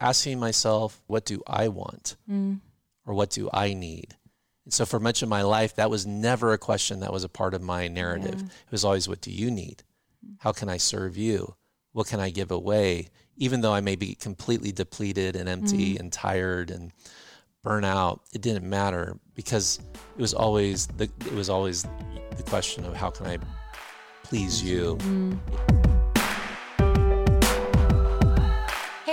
[0.00, 2.16] asking myself, what do I want?
[2.30, 2.60] Mm.
[3.06, 4.16] Or what do I need?
[4.64, 7.28] And so for much of my life, that was never a question that was a
[7.28, 8.34] part of my narrative.
[8.38, 8.46] Yeah.
[8.46, 9.82] It was always, what do you need?
[10.38, 11.54] How can I serve you?
[11.92, 13.08] What can I give away?
[13.36, 16.00] Even though I may be completely depleted and empty Mm.
[16.00, 16.92] and tired and
[17.64, 19.78] burnt out, it didn't matter because
[20.16, 21.84] it was always the it was always
[22.36, 23.38] the question of how can I
[24.24, 24.96] please you?
[25.00, 25.87] Mm.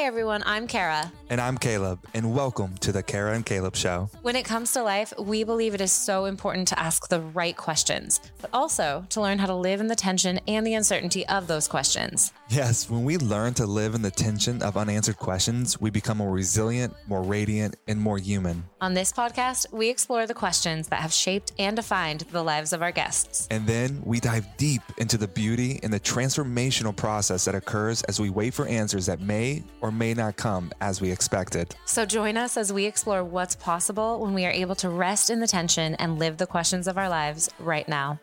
[0.05, 1.11] Everyone, I'm Kara.
[1.31, 4.07] And I'm Caleb, and welcome to the Kara and Caleb Show.
[4.21, 7.57] When it comes to life, we believe it is so important to ask the right
[7.57, 11.47] questions, but also to learn how to live in the tension and the uncertainty of
[11.47, 12.31] those questions.
[12.49, 16.31] Yes, when we learn to live in the tension of unanswered questions, we become more
[16.31, 18.63] resilient, more radiant, and more human.
[18.81, 22.83] On this podcast, we explore the questions that have shaped and defined the lives of
[22.83, 23.47] our guests.
[23.49, 28.19] And then we dive deep into the beauty and the transformational process that occurs as
[28.19, 31.75] we wait for answers that may or may not come as we expected.
[31.85, 35.39] So join us as we explore what's possible when we are able to rest in
[35.39, 38.19] the tension and live the questions of our lives right now.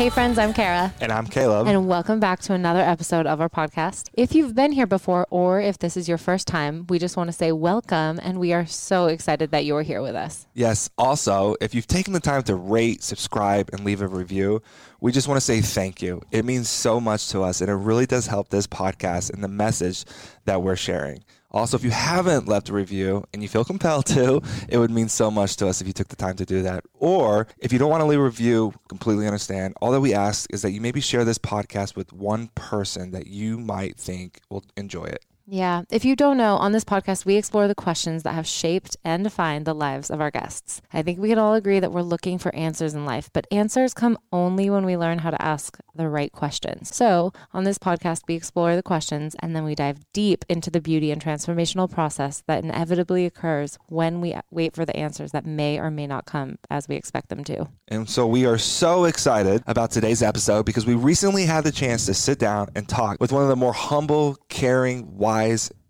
[0.00, 0.94] Hey friends, I'm Kara.
[0.98, 1.66] And I'm Caleb.
[1.66, 4.08] And welcome back to another episode of our podcast.
[4.14, 7.28] If you've been here before or if this is your first time, we just want
[7.28, 10.46] to say welcome and we are so excited that you're here with us.
[10.54, 10.88] Yes.
[10.96, 14.62] Also, if you've taken the time to rate, subscribe, and leave a review,
[15.02, 16.22] we just want to say thank you.
[16.30, 19.48] It means so much to us, and it really does help this podcast and the
[19.48, 20.06] message
[20.46, 21.22] that we're sharing.
[21.50, 25.08] Also, if you haven't left a review and you feel compelled to, it would mean
[25.08, 26.84] so much to us if you took the time to do that.
[26.94, 29.74] Or if you don't want to leave a review, completely understand.
[29.80, 33.26] All that we ask is that you maybe share this podcast with one person that
[33.26, 35.24] you might think will enjoy it.
[35.52, 35.82] Yeah.
[35.90, 39.24] If you don't know, on this podcast, we explore the questions that have shaped and
[39.24, 40.80] defined the lives of our guests.
[40.92, 43.92] I think we can all agree that we're looking for answers in life, but answers
[43.92, 46.94] come only when we learn how to ask the right questions.
[46.94, 50.80] So, on this podcast, we explore the questions and then we dive deep into the
[50.80, 55.80] beauty and transformational process that inevitably occurs when we wait for the answers that may
[55.80, 57.68] or may not come as we expect them to.
[57.88, 62.06] And so we are so excited about today's episode because we recently had the chance
[62.06, 65.39] to sit down and talk with one of the more humble, caring, wise,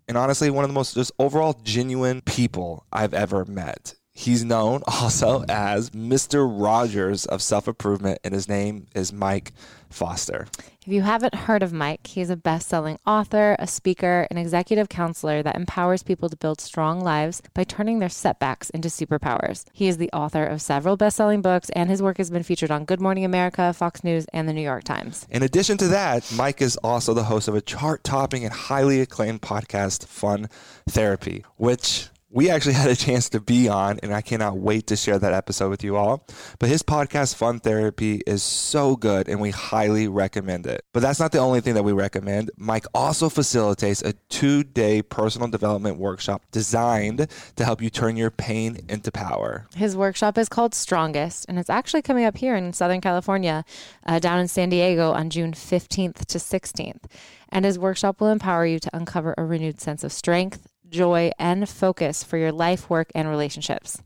[0.07, 3.95] and honestly, one of the most just overall genuine people I've ever met.
[4.11, 6.47] He's known also as Mr.
[6.49, 9.53] Rogers of self improvement, and his name is Mike
[9.89, 10.47] Foster.
[10.83, 14.89] If you haven't heard of Mike, he's a best selling author, a speaker, an executive
[14.89, 19.63] counselor that empowers people to build strong lives by turning their setbacks into superpowers.
[19.73, 22.71] He is the author of several best selling books, and his work has been featured
[22.71, 25.27] on Good Morning America, Fox News, and the New York Times.
[25.29, 29.01] In addition to that, Mike is also the host of a chart topping and highly
[29.01, 30.49] acclaimed podcast, Fun
[30.89, 34.95] Therapy, which we actually had a chance to be on, and I cannot wait to
[34.95, 36.25] share that episode with you all.
[36.59, 40.83] But his podcast, Fun Therapy, is so good, and we highly recommend it.
[40.93, 42.51] But that's not the only thing that we recommend.
[42.57, 48.31] Mike also facilitates a two day personal development workshop designed to help you turn your
[48.31, 49.67] pain into power.
[49.75, 53.65] His workshop is called Strongest, and it's actually coming up here in Southern California,
[54.05, 57.03] uh, down in San Diego on June 15th to 16th.
[57.49, 61.67] And his workshop will empower you to uncover a renewed sense of strength, joy, and
[61.67, 64.01] focus for your life, work, and relationships.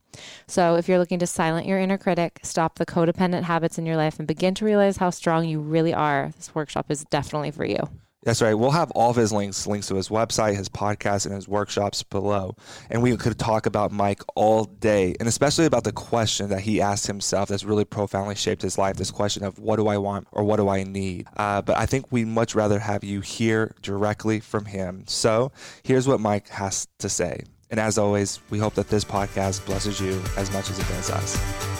[0.47, 3.97] So, if you're looking to silence your inner critic, stop the codependent habits in your
[3.97, 7.66] life, and begin to realize how strong you really are, this workshop is definitely for
[7.66, 7.79] you.
[8.25, 8.56] That's right.
[8.56, 12.02] We'll have all of his links, links to his website, his podcast, and his workshops
[12.02, 12.56] below.
[12.90, 16.81] And we could talk about Mike all day, and especially about the question that he
[16.81, 20.28] asked himself that's really profoundly shaped his life this question of what do I want
[20.31, 21.28] or what do I need?
[21.38, 25.03] Uh, but I think we'd much rather have you hear directly from him.
[25.06, 25.52] So
[25.84, 27.44] here's what Mike has to say.
[27.69, 31.12] And as always, we hope that this podcast blesses you as much as it does
[31.12, 31.75] us.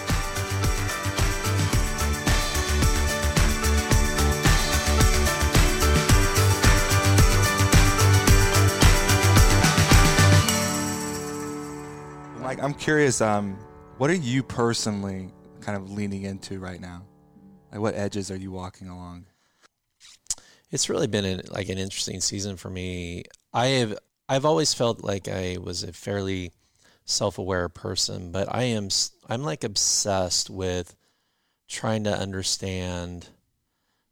[12.46, 13.22] Mike, I'm curious.
[13.22, 13.58] Um,
[13.98, 15.32] what are you personally
[15.62, 17.02] kind of leaning into right now?
[17.72, 19.26] Like, what edges are you walking along?
[20.70, 23.24] It's really been an, like an interesting season for me.
[23.52, 23.98] I have
[24.30, 26.52] I've always felt like I was a fairly
[27.06, 28.90] self-aware person, but I am
[29.28, 30.96] I'm like obsessed with
[31.68, 33.28] trying to understand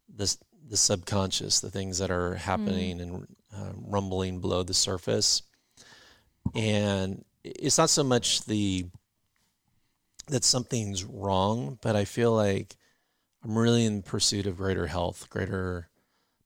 [0.08, 0.38] this
[0.68, 5.42] the subconscious, the things that are happening and uh, rumbling below the surface.
[6.52, 8.86] And it's not so much the
[10.28, 12.76] that something's wrong, but I feel like
[13.44, 15.88] I'm really in pursuit of greater health, greater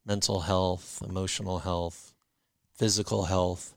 [0.04, 2.12] mental health, emotional health,
[2.74, 3.74] physical health.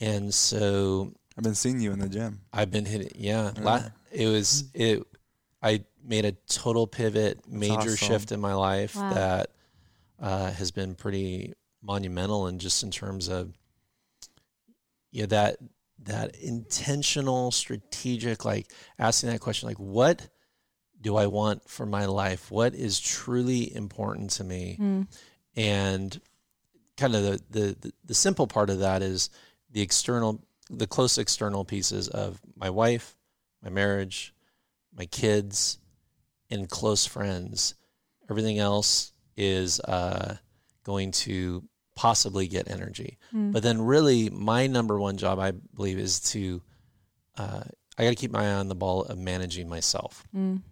[0.00, 2.40] And so I've been seeing you in the gym.
[2.52, 3.10] I've been hitting.
[3.16, 5.02] Yeah, La- it was it.
[5.60, 7.96] I made a total pivot, major awesome.
[7.96, 9.12] shift in my life Wow.
[9.14, 9.50] that
[10.20, 13.52] uh, has been pretty monumental, and just in terms of
[15.10, 15.56] yeah that
[16.04, 20.28] that intentional, strategic, like asking that question, like what
[21.00, 22.50] do I want for my life?
[22.50, 24.76] What is truly important to me?
[24.80, 25.06] Mm.
[25.56, 26.20] and
[26.96, 29.30] kind of the, the the the simple part of that is
[29.70, 33.16] the external the close external pieces of my wife
[33.62, 34.34] my marriage
[34.94, 35.78] my kids
[36.50, 37.74] and close friends
[38.28, 40.34] everything else is uh,
[40.82, 41.62] going to
[42.04, 43.50] possibly get energy Mm.
[43.52, 46.62] but then really my number one job i believe is to
[47.36, 47.64] uh,
[47.98, 50.62] i got to keep my eye on the ball of managing myself Mm.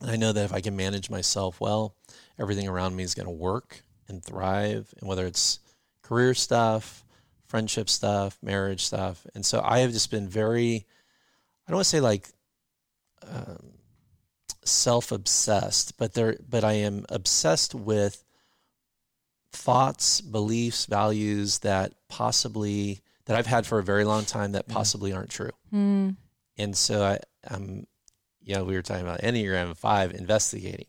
[0.00, 1.96] and I know that if I can manage myself well,
[2.38, 4.94] everything around me is going to work and thrive.
[4.98, 5.58] And whether it's
[6.02, 7.04] career stuff,
[7.52, 9.26] friendship stuff, marriage stuff.
[9.34, 10.86] And so I have just been very,
[11.66, 12.28] I don't want to say like
[13.26, 13.72] um,
[14.64, 18.22] self obsessed, but there, but I am obsessed with
[19.52, 25.12] thoughts, beliefs, values that possibly, that I've had for a very long time that possibly
[25.12, 25.50] aren't true.
[25.72, 26.16] Mm.
[26.56, 27.18] And so I,
[27.48, 27.86] I'm,
[28.42, 30.86] yeah, we were talking about Enneagram five investigating.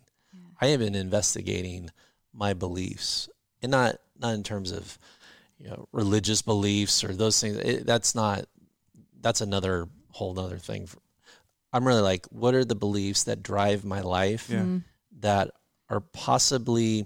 [0.61, 1.89] I have been investigating
[2.33, 3.29] my beliefs,
[3.61, 4.97] and not not in terms of
[5.57, 7.57] you know religious beliefs or those things.
[7.57, 8.45] It, that's not.
[9.21, 10.87] That's another whole other thing.
[11.71, 14.79] I'm really like, what are the beliefs that drive my life Yeah.
[15.19, 15.51] That
[15.89, 17.05] are possibly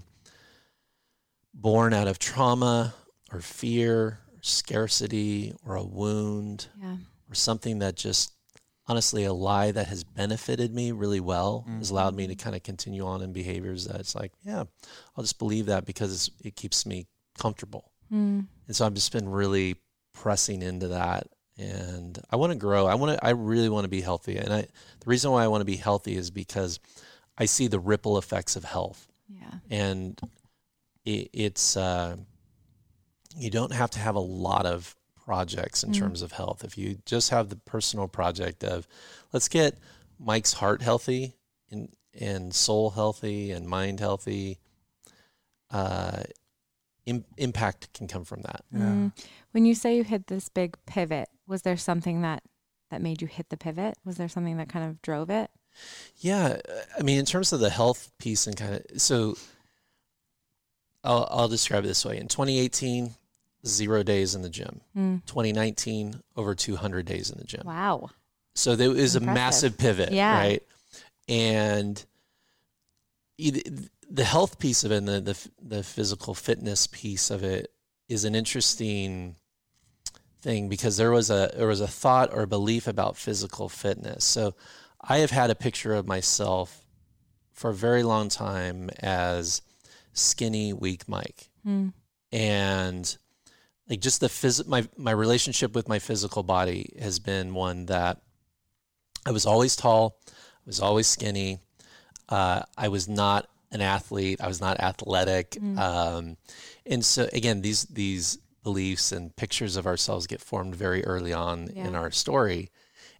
[1.54, 2.94] born out of trauma
[3.32, 6.96] or fear, or scarcity, or a wound Yeah.
[7.30, 8.32] or something that just
[8.86, 12.62] honestly a lie that has benefited me really well has allowed me to kind of
[12.62, 14.64] continue on in behaviors that it's like yeah
[15.16, 17.06] i'll just believe that because it's, it keeps me
[17.38, 18.46] comfortable Mm.
[18.66, 19.76] and so i've just been really
[20.12, 23.88] pressing into that and i want to grow i want to i really want to
[23.88, 26.78] be healthy and i the reason why i want to be healthy is because
[27.38, 29.54] i see the ripple effects of health Yeah.
[29.70, 30.20] and
[31.04, 32.16] it, it's uh,
[33.36, 35.98] you don't have to have a lot of projects in Mm.
[35.98, 38.86] terms of health if you just have the personal project of
[39.32, 39.78] let's get
[40.18, 41.34] mike's heart healthy
[41.70, 41.88] and
[42.20, 44.58] and soul healthy and mind healthy
[45.70, 46.22] uh
[47.06, 48.80] Im- impact can come from that Yeah.
[48.80, 49.12] Mm.
[49.52, 52.42] When you say you hit this big pivot, was there something that
[52.90, 53.94] that made you hit the pivot?
[54.04, 55.50] Was there something that kind of drove it?
[56.18, 56.58] Yeah,
[56.98, 59.36] I mean, in terms of the health piece and kind of so,
[61.04, 63.14] I'll I'll describe it this way: in 2018,
[63.66, 64.80] zero days in the gym.
[64.96, 65.24] Mm.
[65.26, 67.62] 2019, over 200 days in the gym.
[67.64, 68.10] Wow.
[68.54, 70.36] So there was a massive pivot, Yeah.
[70.38, 70.62] right?
[71.28, 72.04] And
[73.38, 77.70] the health piece of it, and the, the the physical fitness piece of it,
[78.08, 79.36] is an interesting
[80.40, 84.24] thing because there was a there was a thought or a belief about physical fitness.
[84.24, 84.54] So
[85.00, 86.84] I have had a picture of myself
[87.52, 89.62] for a very long time as
[90.14, 91.92] skinny, weak Mike Mm.
[92.32, 93.16] and
[93.88, 98.22] like just the phys- my my relationship with my physical body has been one that
[99.26, 101.58] I was always tall, I was always skinny.
[102.28, 104.40] Uh, I was not an athlete.
[104.40, 105.52] I was not athletic.
[105.52, 105.78] Mm.
[105.78, 106.36] Um,
[106.86, 111.68] and so again, these these beliefs and pictures of ourselves get formed very early on
[111.68, 112.70] in our story.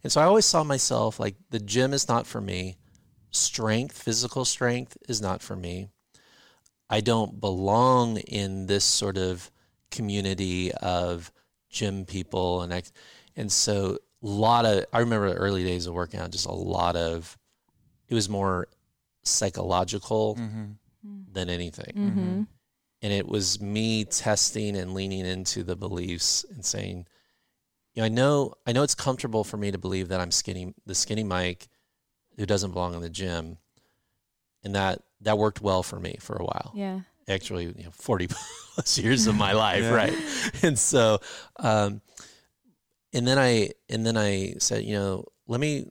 [0.03, 2.77] And so I always saw myself like the gym is not for me.
[3.31, 5.89] Strength, physical strength is not for me.
[6.89, 9.49] I don't belong in this sort of
[9.91, 11.31] community of
[11.69, 12.91] gym people and ex-
[13.35, 16.51] and so a lot of I remember the early days of working out just a
[16.51, 17.37] lot of
[18.07, 18.67] it was more
[19.23, 20.71] psychological Mm-hmm.
[21.33, 22.43] than anything Mm-hmm.
[23.01, 27.05] and it was me testing and leaning into the beliefs and saying
[27.93, 30.73] you know I know I know it's comfortable for me to believe that I'm skinny
[30.85, 31.67] the skinny Mike
[32.37, 33.57] who doesn't belong in the gym
[34.63, 37.01] and that that worked well for me for a while Yeah.
[37.27, 38.27] actually you know 40
[38.73, 39.93] plus years of my life Yeah.
[39.93, 40.17] right
[40.63, 41.19] and so
[41.57, 42.01] um
[43.13, 45.87] and then i and then i said you know let me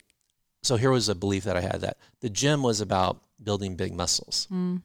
[0.63, 3.93] so here was a belief that i had that the gym was about building big
[3.95, 4.83] muscles Mm.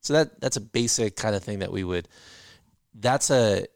[0.00, 2.08] so that that's a basic kind of thing that we would
[2.94, 3.66] that's a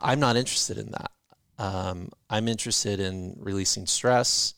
[0.00, 1.10] i'm not interested in that
[1.58, 4.54] um, i'm interested in releasing stress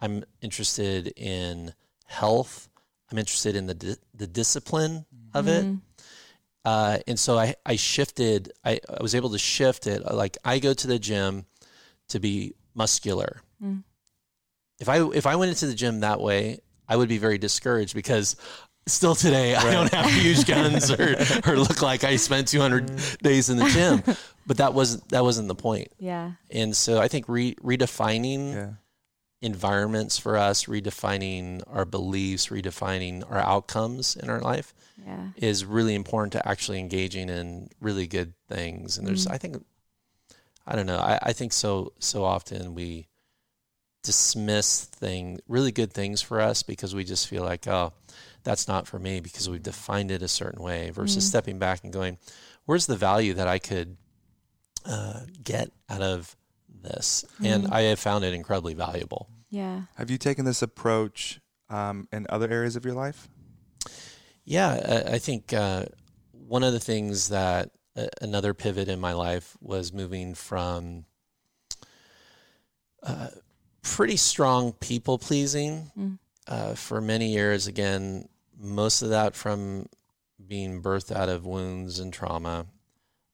[0.00, 1.72] i'm interested in
[2.06, 2.68] health
[3.10, 5.80] i'm interested in the di- the discipline of it Mhm.
[6.64, 10.58] uh, and so I, I shifted I, I was able to shift it like i
[10.58, 11.46] go to the gym
[12.08, 13.84] to be muscular Mm.
[14.80, 17.94] if i if i went into the gym that way i would be very discouraged
[17.94, 18.36] because
[18.88, 21.16] still today, I don't have huge guns or,
[21.50, 22.88] or look like I spent 200
[23.20, 24.00] days in the gym.
[24.46, 25.88] But that wasn't that wasn't the point.
[25.98, 26.34] Yeah.
[26.52, 28.70] And so I think re- redefining Yeah.
[29.42, 34.74] Environments for us, redefining our beliefs, redefining our outcomes in our life
[35.04, 35.28] Yeah.
[35.36, 38.96] is really important to actually engaging in really good things.
[38.98, 39.32] And there's, Mm.
[39.32, 39.64] I think,
[40.66, 43.08] I don't know, I, I think so so often we
[44.02, 47.92] dismiss thing really good things for us because we just feel like, oh,
[48.44, 51.28] that's not for me because we've defined it a certain way versus Mm.
[51.28, 52.18] stepping back and going,
[52.64, 53.96] where's the value that I could
[54.84, 56.36] uh, get out of
[56.86, 57.24] this?
[57.44, 57.72] And Mm.
[57.72, 59.28] I have found it incredibly valuable.
[59.50, 59.82] Yeah.
[59.96, 63.28] Have you taken this approach um, in other areas of your life?
[64.44, 65.86] Yeah, I, I think uh,
[66.32, 71.04] one of the things that uh, another pivot in my life was moving from
[73.02, 73.28] uh,
[73.82, 76.18] pretty strong people pleasing Mm.
[76.48, 77.66] uh, for many years.
[77.66, 78.28] Again,
[78.58, 79.86] most of that from
[80.44, 82.66] being birthed out of wounds and trauma,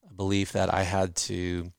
[0.08, 1.72] a belief that I had to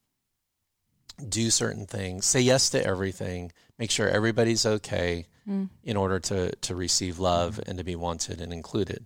[1.29, 5.69] do certain things, say yes to everything, make sure everybody's okay Mm.
[5.83, 9.05] in order to to receive love and to be wanted and included.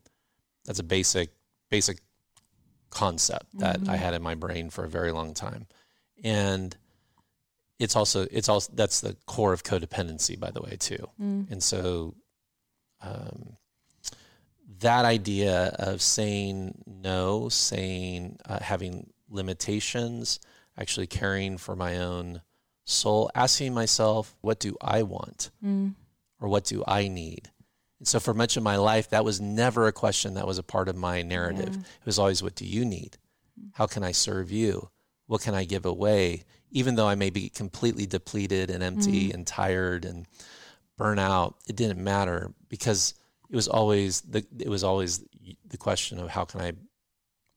[0.65, 1.31] That's a basic
[1.69, 1.97] basic
[2.91, 3.99] concept that I Mhm.
[3.99, 5.65] had in my brain for a very long time.
[6.23, 6.77] And
[7.79, 11.09] it's also it's also that's the core of codependency by the way too.
[11.19, 11.51] Mm.
[11.51, 12.15] And so
[13.01, 13.57] um,
[14.79, 20.39] that idea of saying no, saying uh, having limitations,
[20.77, 22.41] actually caring for my own
[22.85, 25.49] soul, asking myself, what do I want?
[25.63, 25.95] Mm.
[26.39, 27.49] or what do I need?
[27.99, 30.63] And so for much of my life, that was never a question that was a
[30.63, 31.73] part of my narrative.
[31.75, 31.81] Yeah.
[31.81, 33.17] It was always, what do you need?
[33.73, 34.89] How can I serve you?
[35.25, 36.43] What can I give away?
[36.69, 40.27] Even though I may be completely depleted and empty and tired and
[40.95, 43.15] burn out, it didn't matter because
[43.49, 45.23] it was always the it was always
[45.67, 46.73] the question of how can I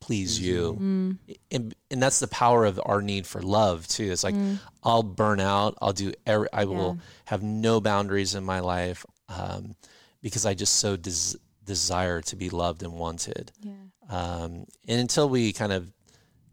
[0.00, 0.76] please you?
[0.80, 1.34] Mm.
[1.50, 4.10] And and that's the power of our need for love too.
[4.10, 4.58] It's like Mm.
[4.82, 5.76] I'll burn out.
[5.82, 6.12] I'll do.
[6.26, 7.04] Every, I will Yeah.
[7.26, 9.74] have no boundaries in my life um,
[10.22, 13.52] because I just so des- desire to be loved and wanted.
[13.62, 13.72] Yeah.
[14.08, 15.92] Um, and until we kind of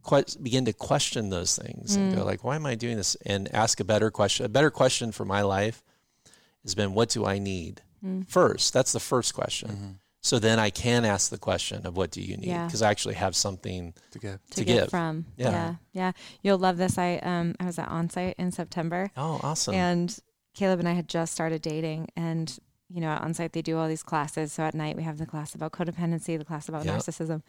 [0.08, 2.18] que- begin to question those things and Mm.
[2.18, 3.16] go like, why am I doing this?
[3.26, 4.46] And ask a better question.
[4.46, 5.82] A better question for my life
[6.64, 8.28] has been, what do I need Mm.
[8.28, 8.74] first?
[8.74, 10.00] That's the first question.
[10.28, 12.48] So then I can ask the question of what do you need?
[12.50, 12.66] Yeah.
[12.66, 14.40] Because I actually have something To give.
[14.52, 14.90] To, To give, give.
[14.90, 15.26] from.
[15.38, 15.52] Yeah.
[15.52, 15.76] yeah.
[15.94, 16.12] Yeah.
[16.44, 16.98] You'll love this.
[16.98, 19.74] I um I was at onsite in September Oh, awesome.
[19.76, 20.18] and
[20.54, 22.58] Caleb and I had just started dating and
[22.90, 24.54] you know, on site they do all these classes.
[24.54, 26.96] So at night we have the class about codependency, the class about Yeah.
[26.98, 27.42] narcissism.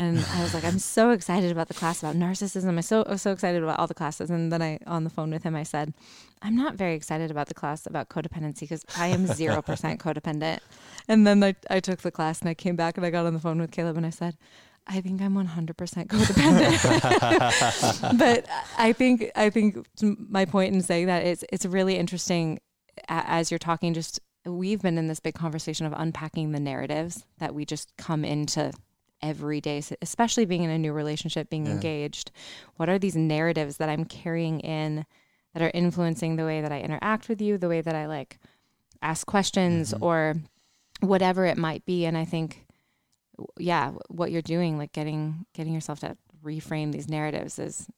[0.00, 2.68] And I was like, I'm so excited about the class about narcissism.
[2.68, 4.30] I'm so I'm so excited about all the classes.
[4.30, 5.92] And then I on the phone with him I said,
[6.40, 10.60] I'm not very excited about the class about codependency because I am zero percent codependent.
[11.08, 13.34] And then I, I took the class and I came back and I got on
[13.34, 14.36] the phone with Caleb and I said,
[14.86, 16.78] I think I'm 100% codependent.
[18.18, 18.46] but
[18.78, 19.84] I think I think
[20.30, 22.60] my point in saying that is it's really interesting
[23.08, 23.94] as you're talking.
[23.94, 24.20] Just
[24.52, 28.72] we've been in this big conversation of unpacking the narratives that we just come into
[29.20, 31.72] every day, especially being in a new relationship, being Yeah.
[31.72, 32.30] engaged.
[32.76, 35.04] What are these narratives that I'm carrying in
[35.54, 38.38] that are influencing the way that I interact with you, the way that I like
[39.02, 40.02] ask questions Mhm.
[40.02, 40.36] or
[41.00, 42.04] whatever it might be?
[42.06, 42.64] And I think
[43.56, 47.88] yeah, what you're doing, like getting getting yourself to reframe these narratives, is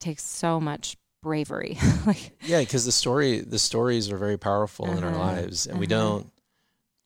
[0.00, 1.78] takes so much bravery.
[2.06, 5.78] like, Yeah, because the story the stories are very powerful in our Uh-huh, lives, and
[5.78, 5.94] we uh-huh.
[5.94, 6.32] don't.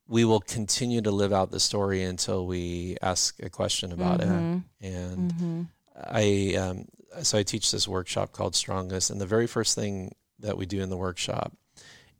[0.08, 4.62] We will continue to live out the story until we ask a question about Mhm,
[4.82, 4.86] it.
[4.86, 5.66] And mhm,
[5.96, 6.88] I, um,
[7.22, 10.82] so I teach this workshop called Strongest, and the very first thing that we do
[10.82, 11.52] in the workshop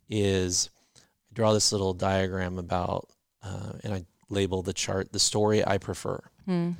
[0.08, 3.08] is I draw this little diagram about,
[3.42, 6.75] uh, and I label the chart the story I prefer mm,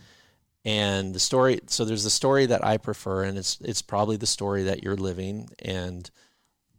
[0.64, 4.26] and the story so there's the story that i prefer and it's it's probably the
[4.26, 6.11] story that you're living and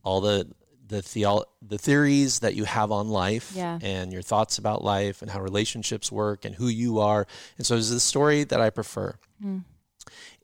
[0.03, 0.47] all the
[0.87, 3.79] the theo- the theories that you have on life Yeah.
[3.81, 7.25] and your thoughts about life and how relationships work and who you are
[7.57, 9.63] and so it's the story that i prefer mm,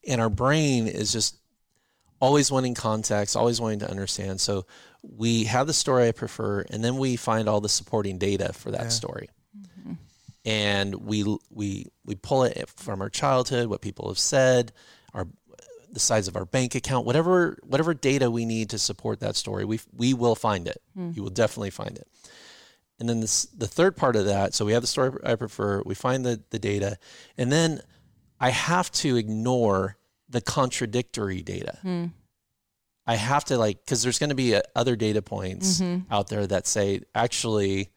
[0.08, 1.38] and our brain is just
[2.20, 4.66] always wanting context always wanting to understand so
[5.02, 8.72] we have the story i prefer and then we find all the supporting data for
[8.72, 8.90] that Yeah.
[8.90, 9.30] story.
[10.46, 14.72] And we we we pull it from our childhood, what people have said,
[15.14, 15.28] our
[15.92, 19.66] the size of our bank account, whatever whatever data we need to support that story,
[19.66, 20.82] we we will find it.
[20.98, 21.16] Mm.
[21.16, 22.08] You will definitely find it.
[23.00, 25.82] And then this the third part of that, so we have the story I prefer,
[25.86, 26.98] we find the the data,
[27.38, 27.82] and then
[28.40, 29.98] I have to ignore
[30.30, 31.80] the contradictory data.
[31.84, 32.12] mm,
[33.08, 36.06] I have to like because there's going to be uh, other data points mhm.
[36.12, 37.90] out there that say actually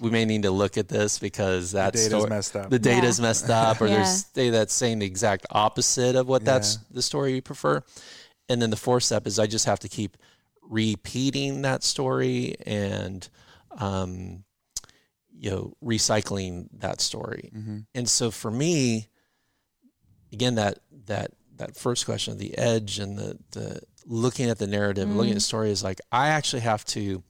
[0.00, 2.70] we may need to look at this because that data's story, messed up.
[2.70, 2.82] the Yeah.
[3.00, 3.94] data's messed up, or Yeah.
[3.96, 7.82] there's data that's saying the exact opposite of what that's the story you prefer.
[8.48, 10.16] And then the fourth step is I just have to keep
[10.62, 13.28] repeating that story and,
[13.78, 14.44] um,
[15.32, 17.50] you know, recycling that story.
[17.52, 19.08] hmm And so for me,
[20.32, 24.66] again, that that that first question of the edge and the the looking at the
[24.66, 27.22] narrative, looking at the story is like I actually have to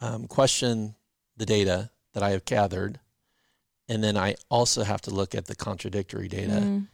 [0.00, 0.94] um, question
[1.38, 3.00] the data that I have gathered,
[3.88, 6.88] and then I also have to look at the contradictory data, Mm.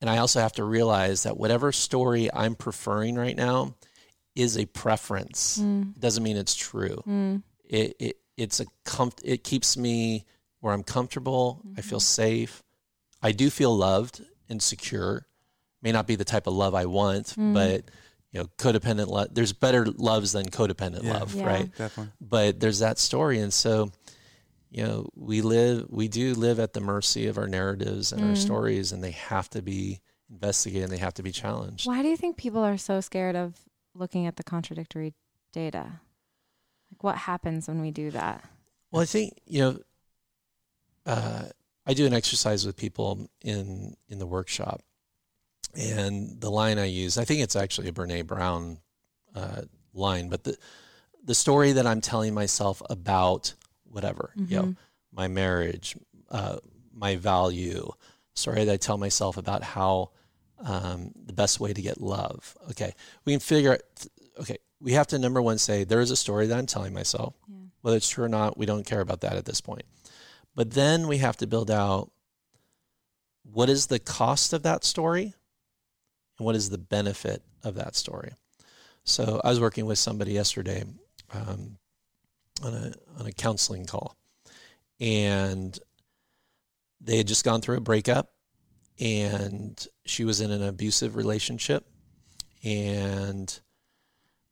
[0.00, 3.74] and I also have to realize that whatever story I'm preferring right now
[4.36, 5.58] is a preference.
[5.58, 5.96] Mm.
[5.96, 7.42] It doesn't mean it's true Mm.
[7.64, 10.24] it, it it's a comf- it keeps me
[10.60, 11.60] where I'm comfortable.
[11.76, 12.62] I feel safe.
[13.22, 15.26] I do feel loved and secure.
[15.82, 17.52] May not be the type of love I want, Mm.
[17.54, 17.84] but
[18.32, 19.28] you know, codependent love.
[19.32, 21.12] There's better loves than codependent Yeah.
[21.18, 21.46] love, Yeah.
[21.46, 21.76] right?
[21.76, 22.12] Definitely.
[22.20, 23.90] But there's that story, and so
[24.72, 28.30] you know, we live, we do live at the mercy of our narratives and our
[28.34, 28.36] Mm.
[28.36, 30.84] stories, and they have to be investigated.
[30.84, 31.88] and They have to be challenged.
[31.88, 35.12] Why do you think people are so scared of looking at the contradictory
[35.52, 36.00] data?
[36.92, 38.44] Like, what happens when we do that?
[38.92, 39.78] Well, I think you know,
[41.04, 41.48] uh,
[41.86, 44.82] I do an exercise with people in in the workshop,
[45.74, 48.78] and the line I use, I think it's actually a Brene Brown
[49.34, 49.62] uh,
[49.94, 50.56] line, but the
[51.22, 54.76] the story that I'm telling myself about whatever, you know, Mhm.
[55.12, 55.96] my marriage,
[56.30, 56.58] uh,
[56.92, 57.90] my value,
[58.34, 60.10] story that I tell myself about how
[60.62, 62.56] um, the best way to get love.
[62.70, 63.82] Okay, we can figure out.
[64.40, 67.34] Okay, we have to number one say there is a story that I'm telling myself.
[67.48, 67.56] Yeah.
[67.82, 69.84] Whether it's true or not, we don't care about that at this point.
[70.54, 72.10] But then we have to build out
[73.42, 75.34] what is the cost of that story
[76.40, 78.32] and what is the benefit of that story.
[79.04, 80.84] So I was working with somebody yesterday
[81.34, 81.76] um,
[82.64, 84.16] on a on a counseling call,
[84.98, 85.78] and
[86.98, 88.32] they had just gone through a breakup,
[88.98, 91.86] and she was in an abusive relationship,
[92.64, 93.60] and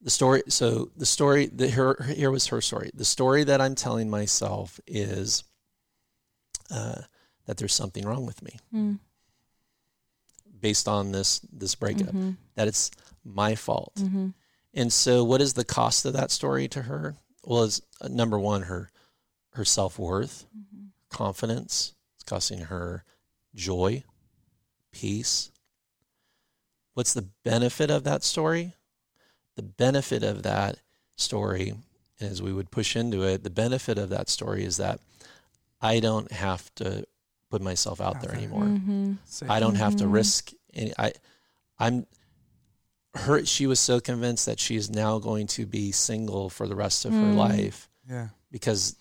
[0.02, 3.74] the story so the story that her here was her story the story that i'm
[3.74, 5.42] telling myself is
[6.70, 7.00] uh,
[7.46, 9.00] that there's something wrong with me Mm.
[10.60, 12.36] Based on this this breakup Mhm.
[12.54, 12.90] that it's
[13.24, 14.34] my fault Mhm.
[14.74, 18.38] and so what is the cost of that story to her well is uh, number
[18.38, 18.90] one her
[19.52, 20.90] her self-worth Mhm.
[21.10, 23.04] confidence it's costing her
[23.54, 24.04] joy
[24.92, 25.50] peace
[26.94, 28.74] what's the benefit of that story
[29.56, 30.78] the benefit of that
[31.16, 31.74] story
[32.20, 35.00] as we would push into it the benefit of that story is that
[35.80, 37.04] i don't have to
[37.50, 38.38] put myself out Out there there.
[38.38, 39.16] anymore Mhm.
[39.48, 40.12] i don't have to Mhm.
[40.12, 41.12] risk any i
[41.78, 42.06] i'm
[43.14, 46.76] her she was so convinced that she is now going to be single for the
[46.76, 47.36] rest of her Mm.
[47.36, 48.28] life Yeah.
[48.50, 48.94] because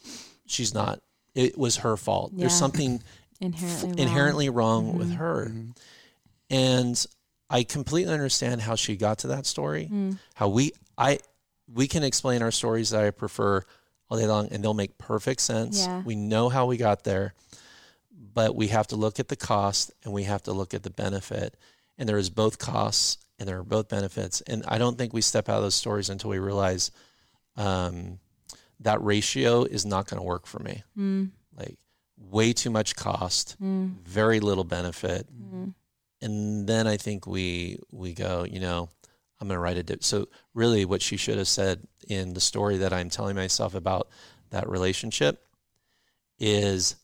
[0.45, 1.01] she's not
[1.35, 3.03] it was her fault there's something
[3.41, 3.99] Inherently, wrong.
[3.99, 5.15] inherently wrong with Mhm.
[5.17, 5.75] her Mhm.
[6.49, 7.05] and
[7.49, 10.17] i completely understand how she got to that story Mm.
[10.35, 11.19] how we i
[11.71, 13.61] we can explain our stories that i prefer
[14.09, 16.01] all day long and they'll make perfect sense Yeah.
[16.03, 17.33] we know how we got there
[18.37, 20.89] but we have to look at the cost and we have to look at the
[21.05, 21.49] benefit
[21.97, 25.21] and there is both costs and there are both benefits and i don't think we
[25.21, 26.91] step out of those stories until we realize
[27.65, 28.19] um,
[28.79, 31.31] that ratio is not going to work for me Mm.
[31.61, 31.77] like
[32.37, 33.85] way too much cost Mm.
[34.03, 35.73] very little benefit Mm.
[36.21, 36.35] and
[36.71, 38.89] then I think we we go, you know,
[39.39, 40.03] I'm going to write it.
[40.03, 40.27] So
[40.61, 44.03] really, what she should have said in the story that I'm telling myself about
[44.49, 45.35] that relationship
[46.39, 46.95] is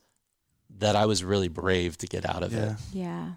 [0.79, 2.71] that I was really brave to get out of Yeah.
[2.73, 3.31] it, Yeah.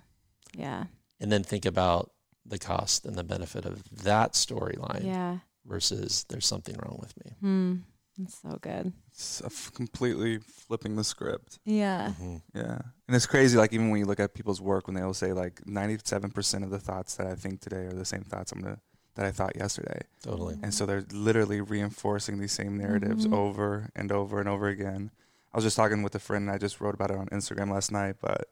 [0.57, 0.85] Yeah.
[1.21, 2.13] and then think about
[2.45, 5.39] the cost and the benefit of that storyline Yeah.
[5.65, 7.33] versus there's something wrong with me.
[7.43, 7.83] Mm.
[8.19, 8.93] That's so good.
[9.13, 11.59] It's a f- completely flipping the script.
[11.67, 12.15] Yeah.
[12.19, 12.41] Mhm.
[12.55, 12.79] Yeah.
[13.07, 15.35] And it's crazy, like, even when you look at people's work, when they will say,
[15.35, 18.81] like, 97% of the thoughts that I think today are the same thoughts I'm gonna,
[19.17, 20.01] that I thought yesterday.
[20.23, 20.57] Totally.
[20.63, 23.35] And so they're literally reinforcing these same narratives Mhm.
[23.35, 25.11] over and over and over again.
[25.57, 27.73] I was just talking with a friend, and I just wrote about it on Instagram
[27.73, 28.51] last night, but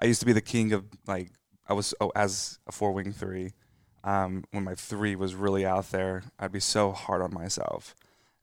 [0.00, 1.30] I used to be the king of, like,
[1.68, 3.52] I was, oh, as a four wing three,
[4.02, 7.94] um, when my three was really out there, I'd be so hard on myself.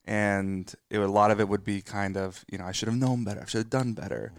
[0.06, 2.98] And it, a lot of it would be kind of, you know, I should have
[2.98, 3.42] known better.
[3.42, 4.32] I should have done better.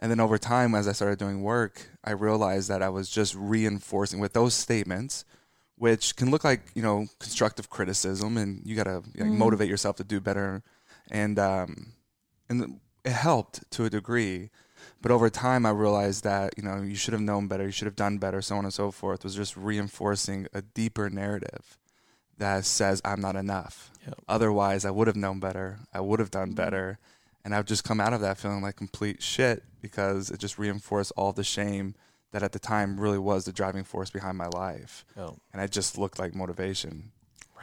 [0.00, 3.36] And then over time, as I started doing work, I realized that I was just
[3.36, 5.24] reinforcing with those statements,
[5.76, 9.34] which can look like, you know, constructive criticism and you got to like, Mhm.
[9.34, 10.64] motivate yourself to do better.
[11.08, 11.92] And, um,
[12.48, 14.50] and it helped to a degree.
[15.00, 17.86] But over time, I realized that, you know, you should have known better, you should
[17.86, 21.78] have done better, so on and so forth, was just reinforcing a deeper narrative
[22.38, 23.90] that says, I'm not enough.
[24.06, 24.14] Yep.
[24.28, 26.56] Otherwise, I would have known better, I would have done Mhm.
[26.56, 26.98] better.
[27.44, 31.12] And I've just come out of that feeling like complete shit because it just reinforced
[31.16, 31.94] all the shame
[32.30, 35.04] that at the time really was the driving force behind my life.
[35.16, 37.10] Oh, And it just looked like motivation,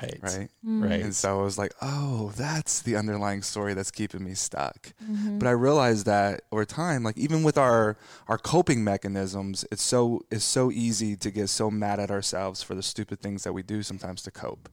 [0.02, 0.20] right.
[0.22, 0.50] right?
[0.64, 1.02] Right.
[1.02, 4.94] And so I was like, oh, that's the underlying story that's keeping me stuck.
[5.04, 5.40] Mm-hmm.
[5.40, 10.22] But I realized that over time, like even with our our coping mechanisms, it's so
[10.32, 13.64] it's so easy to get so mad at ourselves for the stupid things that we
[13.64, 14.70] do sometimes to cope,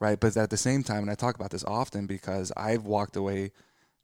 [0.00, 0.18] right?
[0.18, 3.52] But at the same time, and I talk about this often because I've walked away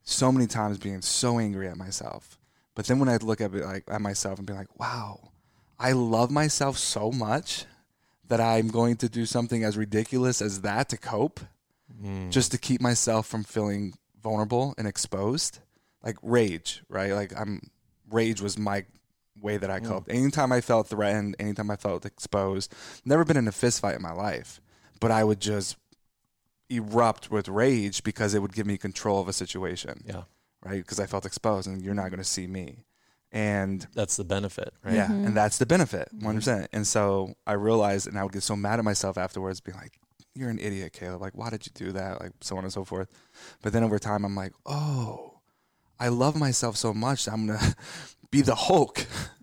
[0.03, 2.37] so many times being so angry at myself.
[2.75, 5.31] But then when I look at it like at myself and be like, wow,
[5.79, 7.65] I love myself so much
[8.27, 11.39] that I'm going to do something as ridiculous as that to cope
[12.03, 12.31] Mm.
[12.31, 15.59] just to keep myself from feeling vulnerable and exposed.
[16.03, 17.13] Like rage right?
[17.13, 17.61] Like i'm
[18.09, 18.85] rage was my
[19.39, 20.09] way that i coped.
[20.09, 22.73] Anytime i felt threatened anytime i felt exposed
[23.05, 24.59] never been in a fist fight in my life
[24.99, 25.77] but i would just
[26.69, 30.03] erupt with rage because it would give me control of a situation.
[30.07, 30.23] Yeah.
[30.63, 30.77] right?
[30.81, 32.83] Because i felt exposed and you're not going to see me
[33.35, 34.95] and That's the benefit, right?
[34.95, 35.25] yeah, mm-hmm.
[35.27, 36.69] and that's the benefit, one percent.
[36.71, 39.99] And so I realized, and I would get so mad at myself afterwards, being like,
[40.33, 41.21] "You're an idiot, Caleb.
[41.21, 42.21] Like, why did you do that?
[42.21, 43.09] Like, so on and so forth."
[43.61, 45.39] But then over time, I'm like, "Oh,
[45.99, 47.25] I love myself so much.
[47.25, 47.75] that I'm gonna
[48.31, 49.05] be the Hulk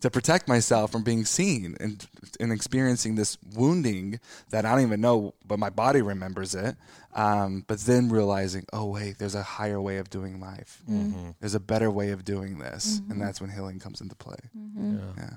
[0.00, 2.06] to protect myself from being seen and
[2.38, 4.18] and experiencing this wounding
[4.50, 6.76] that I don't even know, but my body remembers it.
[7.12, 10.80] Um, but then realizing, oh wait, there's a higher way of doing life.
[10.88, 11.30] Mm-hmm.
[11.40, 14.36] There's a better way of doing this, and that's when healing comes into play.
[14.56, 14.96] Mm-hmm.
[15.18, 15.30] Yeah.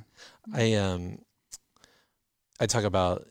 [0.54, 0.56] Yeah.
[0.56, 1.20] I um
[2.60, 3.28] I talk about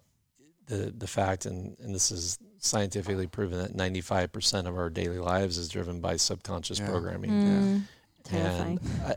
[0.66, 5.58] the the fact and and this is scientifically proven that 95% of our daily lives
[5.58, 6.86] is driven by subconscious Yeah.
[6.88, 7.30] programming.
[7.30, 7.82] Mm.
[8.22, 8.78] Terrifying.
[8.82, 9.16] And I,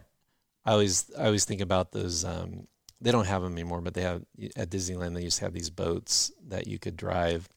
[0.65, 2.67] I always I always think about those um
[3.01, 4.23] they don't have them anymore but they have
[4.55, 7.47] at Disneyland they used to have these boats that you could drive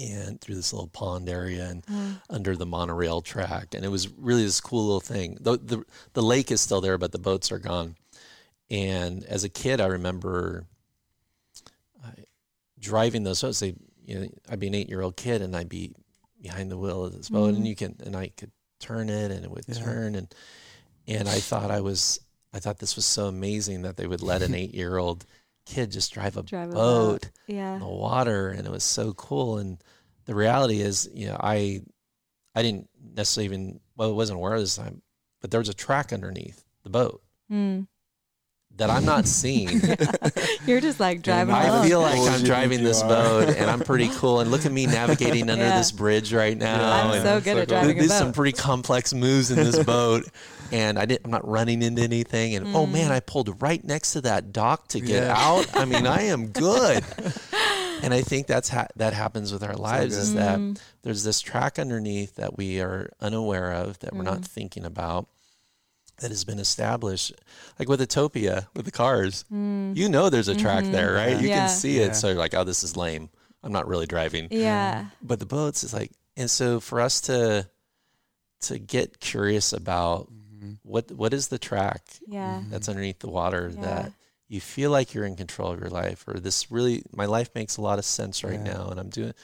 [0.00, 2.20] and through this little pond area and Mm.
[2.30, 5.36] under the monorail track, and it was really this cool little thing.
[5.40, 7.96] The, the the lake is still there, but the boats are gone.
[8.70, 10.66] And as a kid, I remember
[12.02, 12.12] uh,
[12.78, 13.60] driving those boats.
[13.60, 13.74] They,
[14.06, 15.92] you know, I'd be an eight year old kid, and I'd be
[16.40, 17.68] behind the wheel of this boat, and Mhm.
[17.68, 19.74] you can, and I could turn it, and it would Yeah.
[19.74, 20.34] turn, and
[21.08, 22.20] and I thought I was,
[22.52, 25.24] I thought this was so amazing that they would let an eight year old
[25.64, 27.30] kid just drive a Drive boat boat.
[27.46, 27.74] Yeah.
[27.74, 29.78] in the water and it was so cool and
[30.24, 31.80] the reality is you know i
[32.56, 35.02] i didn't necessarily even well i wasn't aware of this time
[35.40, 37.86] but there was a track underneath the boat Mm.
[38.78, 39.68] That i'm not seeing
[40.66, 44.40] You're just like driving i feel like i'm driving this boat and i'm pretty cool
[44.40, 45.78] and look at me navigating under Yeah.
[45.78, 47.76] this bridge right now I'm so good at cool.
[47.78, 50.24] driving a there's some pretty complex moves in this boat
[50.72, 54.12] and i didn't i'm not running into anything and oh man i pulled right next
[54.14, 55.34] to that dock to get Yeah.
[55.36, 57.04] out i mean i am good
[58.02, 60.38] and i think that's ha- that happens with our lives is good.
[60.42, 60.80] that Mm.
[61.02, 64.26] there's this track underneath that we are unaware of that we're Mm.
[64.26, 65.28] not thinking about
[66.22, 67.32] that has been established
[67.78, 71.46] like with Autopia with the cars you know there's a track there right you Mm-hmm.
[71.46, 71.66] Yeah.
[71.66, 72.06] can see Yeah.
[72.06, 73.28] it so you're like oh this is lame
[73.62, 75.06] i'm not really driving Yeah.
[75.20, 77.68] but the boats is like and so for us to
[78.62, 80.74] to get curious about Mm-hmm.
[80.84, 82.62] what what is the track Yeah.
[82.70, 83.80] that's underneath the water Yeah.
[83.82, 84.12] that
[84.48, 87.76] you feel like you're in control of your life or this really my life makes
[87.78, 88.72] a lot of sense right Yeah.
[88.74, 89.34] now and i'm doing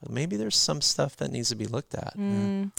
[0.00, 2.70] but maybe there's some stuff that needs to be looked at Mm.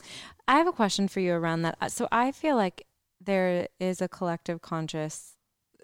[0.47, 1.77] I have a question for you around that.
[1.79, 2.85] Uh, So I feel like
[3.21, 5.33] there is a collective conscious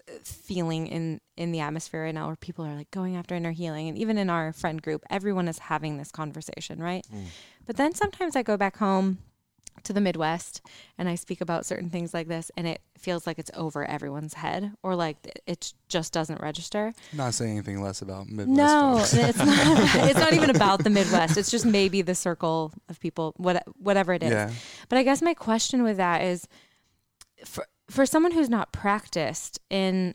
[0.08, 3.52] uh, feeling in in the atmosphere right now where people are like going after inner
[3.52, 7.24] healing and even in our friend group everyone is having this conversation right Mm.
[7.66, 9.18] but then sometimes i go back home
[9.82, 10.62] to the midwest
[10.96, 14.32] and i speak about certain things like this and it feels like it's over everyone's
[14.34, 18.48] head or like it just doesn't register Not saying anything less about Midwest.
[18.56, 20.08] no, it's not.
[20.10, 21.36] It's not even about the Midwest.
[21.36, 24.30] It's just maybe the circle of people, what, whatever it is.
[24.30, 24.50] Yeah.
[24.88, 26.48] But I guess my question with that is,
[27.44, 30.14] for for someone who's not practiced in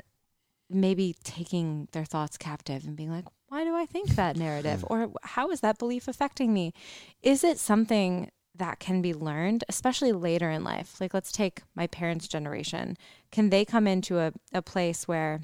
[0.69, 4.93] maybe taking their thoughts captive and being like, why do I think that narrative, hmm.
[4.93, 6.73] or how is that belief affecting me?
[7.21, 10.99] Is it something that can be learned, especially later in life?
[10.99, 12.97] Like, let's take my parents' generation.
[13.31, 15.41] Can they come into a, a place where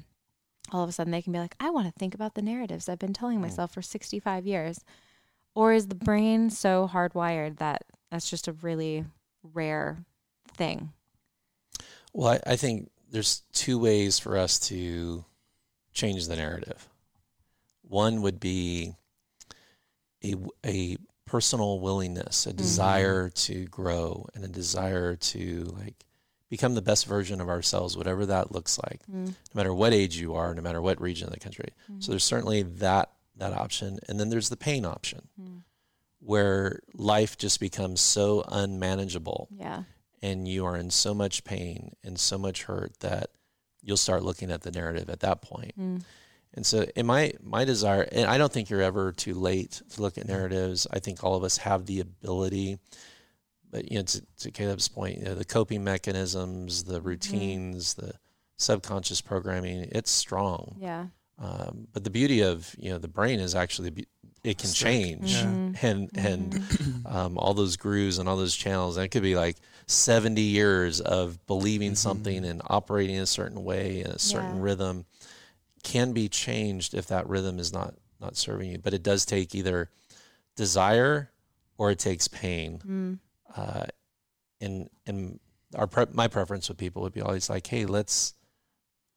[0.70, 2.88] all of a sudden they can be like, I want to think about the narratives
[2.88, 3.42] I've been telling hmm.
[3.42, 4.84] myself for 65 years?
[5.54, 9.04] Or is the brain so hardwired that that's just a really
[9.42, 10.04] rare
[10.54, 10.92] thing?
[12.12, 15.24] Well I, I think there's two ways for us to
[15.92, 16.88] change the narrative.
[17.82, 18.94] One would be
[20.22, 22.58] a, a personal willingness a mm-hmm.
[22.58, 26.06] desire to grow and a desire to like
[26.48, 29.26] become the best version of ourselves whatever that looks like mm-hmm.
[29.26, 31.68] no matter what age you are no matter what region of the country.
[31.84, 32.00] Mm-hmm.
[32.00, 33.98] So there's certainly that that option.
[34.08, 35.28] And then there's the pain option
[36.20, 39.84] where life just becomes so unmanageable Yeah.
[40.22, 43.30] And you are in so much pain and so much hurt that
[43.82, 45.78] you'll start looking at the narrative at that point.
[45.78, 46.02] Mm.
[46.54, 50.02] And so, in my my desire, and I don't think you're ever too late to
[50.02, 50.86] look at narratives.
[50.90, 52.78] I think all of us have the ability,
[53.70, 58.14] but you know, to, to Caleb's point, you know, the coping mechanisms, the routines, the
[58.56, 60.76] subconscious programming, it's strong.
[60.80, 61.06] Yeah.
[61.38, 64.06] Um, but the beauty of you know the brain is actually
[64.44, 64.76] it can Sick.
[64.78, 65.44] change, Yeah.
[65.44, 65.82] Mhm.
[65.82, 69.56] and and um, all those grooves and all those channels, and it could be like
[69.86, 71.96] seventy years of believing Mhm.
[71.96, 74.62] something and operating a certain way in a certain Yeah.
[74.62, 75.06] rhythm
[75.82, 78.78] can be changed if that rhythm is not not serving you.
[78.78, 79.90] But it does take either
[80.56, 81.30] desire
[81.76, 82.80] or it takes pain.
[82.84, 83.18] Mm.
[83.56, 83.86] Uh,
[84.60, 85.38] and and
[85.74, 88.34] our pre- my preference with people would be always like, hey, let's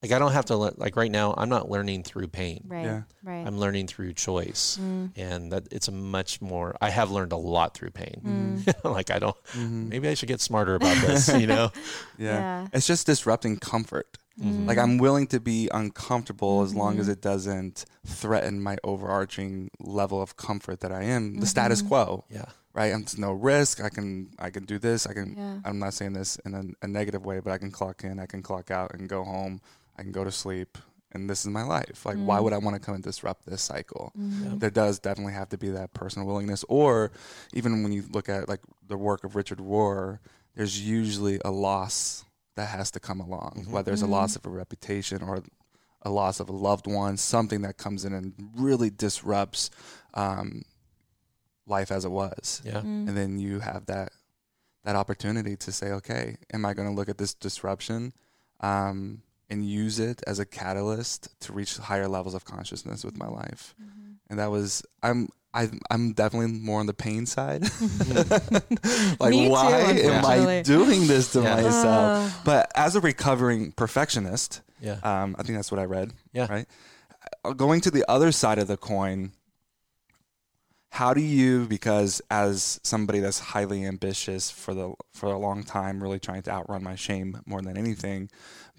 [0.02, 1.34] like I don't have to le- like right now.
[1.38, 2.64] I'm not learning through pain.
[2.68, 2.86] Right.
[2.86, 3.02] Yeah.
[3.24, 3.46] Right.
[3.46, 5.12] I'm learning through choice, Mm.
[5.16, 6.76] and that it's a much more.
[6.82, 8.22] I have learned a lot through pain.
[8.66, 8.84] Mm.
[8.84, 9.38] like I don't.
[9.54, 9.90] Mhm.
[9.90, 11.28] Maybe I should get smarter about this.
[11.30, 11.72] You know.
[12.18, 12.34] Yeah.
[12.64, 12.68] Yeah.
[12.74, 14.18] It's just disrupting comfort.
[14.40, 14.66] Mhm.
[14.68, 17.12] Like I'm willing to be uncomfortable as long as Mhm.
[17.14, 21.88] it doesn't threaten my overarching level of comfort that I am, the status Mhm.
[21.90, 22.46] quo, Yeah.
[22.74, 22.94] right?
[22.94, 23.82] I'm no risk.
[23.84, 25.06] I can I can do this.
[25.06, 25.60] I can Yeah.
[25.66, 28.26] I'm not saying this in a, a negative way, but I can clock in, I
[28.26, 29.62] can clock out and go home.
[30.02, 30.80] I can go to sleep
[31.12, 32.06] and this is my life.
[32.08, 32.44] Like why Mm.
[32.44, 34.12] would I want to come and disrupt this cycle?
[34.18, 34.60] Mhm.
[34.60, 37.12] There does definitely have to be that personal willingness or
[37.54, 40.18] even when you look at like the work of Richard Rohr,
[40.56, 43.72] there's usually a loss that has to come along, Mhm.
[43.72, 44.10] whether it's a Mhm.
[44.18, 45.44] loss of a reputation or
[46.02, 49.70] a loss of a loved one, something that comes in and really disrupts
[50.16, 50.64] um,
[51.68, 52.62] life as it was.
[52.66, 52.82] Yeah.
[52.82, 53.08] Mm.
[53.08, 54.12] And then you have that
[54.84, 58.14] that opportunity to say, okay, am I going to look at this disruption
[58.62, 63.28] um, and use it as a catalyst to reach higher levels of consciousness with my
[63.28, 63.76] life?
[63.80, 64.16] Mhm.
[64.30, 67.64] And that was I'm I, I'm definitely more on the pain side.
[69.20, 71.56] like, Me too, why am I doing this to Yeah.
[71.56, 71.84] myself?
[71.86, 75.00] Uh, But as a recovering perfectionist, Yeah.
[75.04, 76.14] um, I think that's what I read.
[76.32, 76.48] Yeah.
[76.50, 76.68] Right.
[77.44, 79.34] Uh, Going to the other side of the coin,
[80.92, 81.66] how do you?
[81.68, 86.52] Because as somebody that's highly ambitious for the for a long time, really trying to
[86.52, 88.30] outrun my shame more than anything,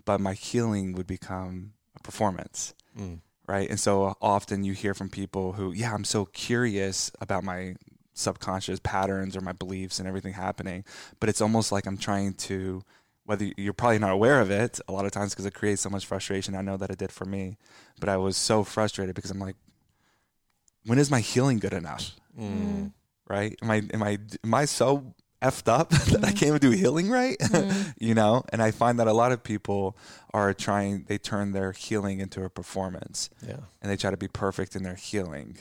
[0.04, 3.20] but my healing would become a performance Mm.
[3.48, 3.68] right?
[3.70, 7.74] And so often you hear from people who, yeah, I'm so curious about my
[8.14, 10.84] subconscious patterns or my beliefs and everything happening,
[11.18, 12.82] but it's almost like I'm trying to,
[13.24, 15.88] whether you're probably not aware of it a lot of times because it creates so
[15.88, 16.54] much frustration.
[16.54, 17.56] I know that it did for me,
[17.98, 19.56] but I was so frustrated because I'm like,
[20.84, 22.10] when is my healing good enough?
[22.38, 22.92] Mm.
[23.28, 23.56] Right?
[23.62, 27.10] Am I am I am I so effed up that I can't even do healing
[27.10, 27.36] right?
[27.38, 27.94] Mhm.
[27.98, 29.96] you know and i find that a lot of people
[30.32, 33.56] are trying they turn their healing into a performance Yeah.
[33.80, 35.58] and they try to be perfect in their healing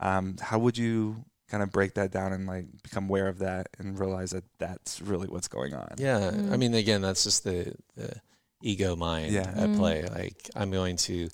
[0.00, 3.68] um, how would you kind of break that down and like become aware of that
[3.78, 6.18] and realize that that's really what's going on Yeah.
[6.28, 6.58] I Mm.
[6.58, 8.20] mean, again, that's just the, the
[8.62, 9.48] ego mind Yeah.
[9.54, 9.76] at Mm.
[9.76, 10.02] play.
[10.06, 11.28] Like, I'm going to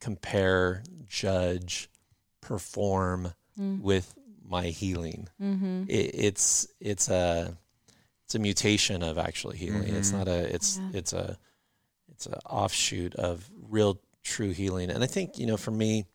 [0.00, 1.90] compare, judge,
[2.40, 3.80] perform Mm.
[3.82, 4.14] with
[4.48, 5.28] my healing.
[5.40, 5.88] Mhm.
[5.88, 7.56] It, it's it's a
[8.24, 9.94] it's a mutation of actually healing.
[9.94, 10.18] It's Mhm.
[10.18, 10.90] not a it's Yeah.
[10.94, 11.38] it's a
[12.08, 14.90] it's a offshoot of real true healing.
[14.90, 16.06] And I think you know, for me,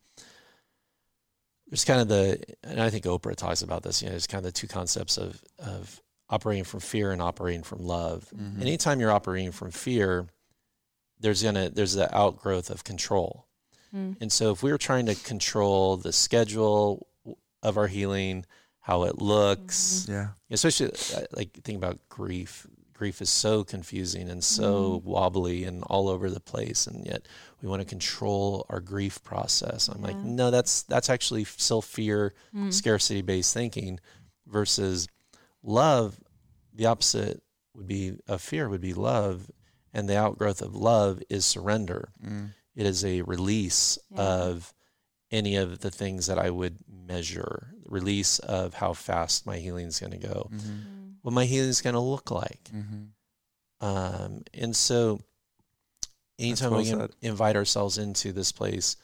[1.67, 4.01] there's kind of the and I think Oprah talks about this.
[4.01, 7.63] You know, it's kind of the two concepts of of operating from fear and operating
[7.63, 8.29] from love.
[8.35, 8.61] Mhm.
[8.61, 10.27] Anytime you're operating from fear,
[11.19, 13.47] there's gonna there's the outgrowth of control.
[13.93, 14.15] Mm.
[14.21, 17.07] And so if we were trying to control the schedule
[17.63, 18.45] of our healing,
[18.80, 22.65] how it looks, yeah especially uh, like think about grief.
[22.93, 27.28] Grief is so confusing and so wobbly and all over the place, and yet
[27.62, 29.88] we want to control our grief process.
[29.88, 32.71] I'm like, no, that's that's actually still fear, Mm.
[32.71, 34.00] scarcity based thinking,
[34.45, 35.08] versus
[35.63, 36.19] love.
[36.74, 37.41] The opposite
[37.76, 39.50] would be of fear would be love,
[39.93, 42.54] and the outgrowth of love is surrender Mm.
[42.76, 44.21] it is a release Yeah.
[44.21, 44.74] of
[45.31, 49.99] any of the things that I would measure, release of how fast my healing is
[49.99, 50.59] going to go, Mhm.
[50.59, 51.13] Mm.
[51.21, 52.69] what my healing is going to look like.
[52.73, 53.07] Mhm.
[53.79, 55.21] Um, and so,
[56.37, 57.11] anytime well we said.
[57.21, 58.95] invite ourselves into this place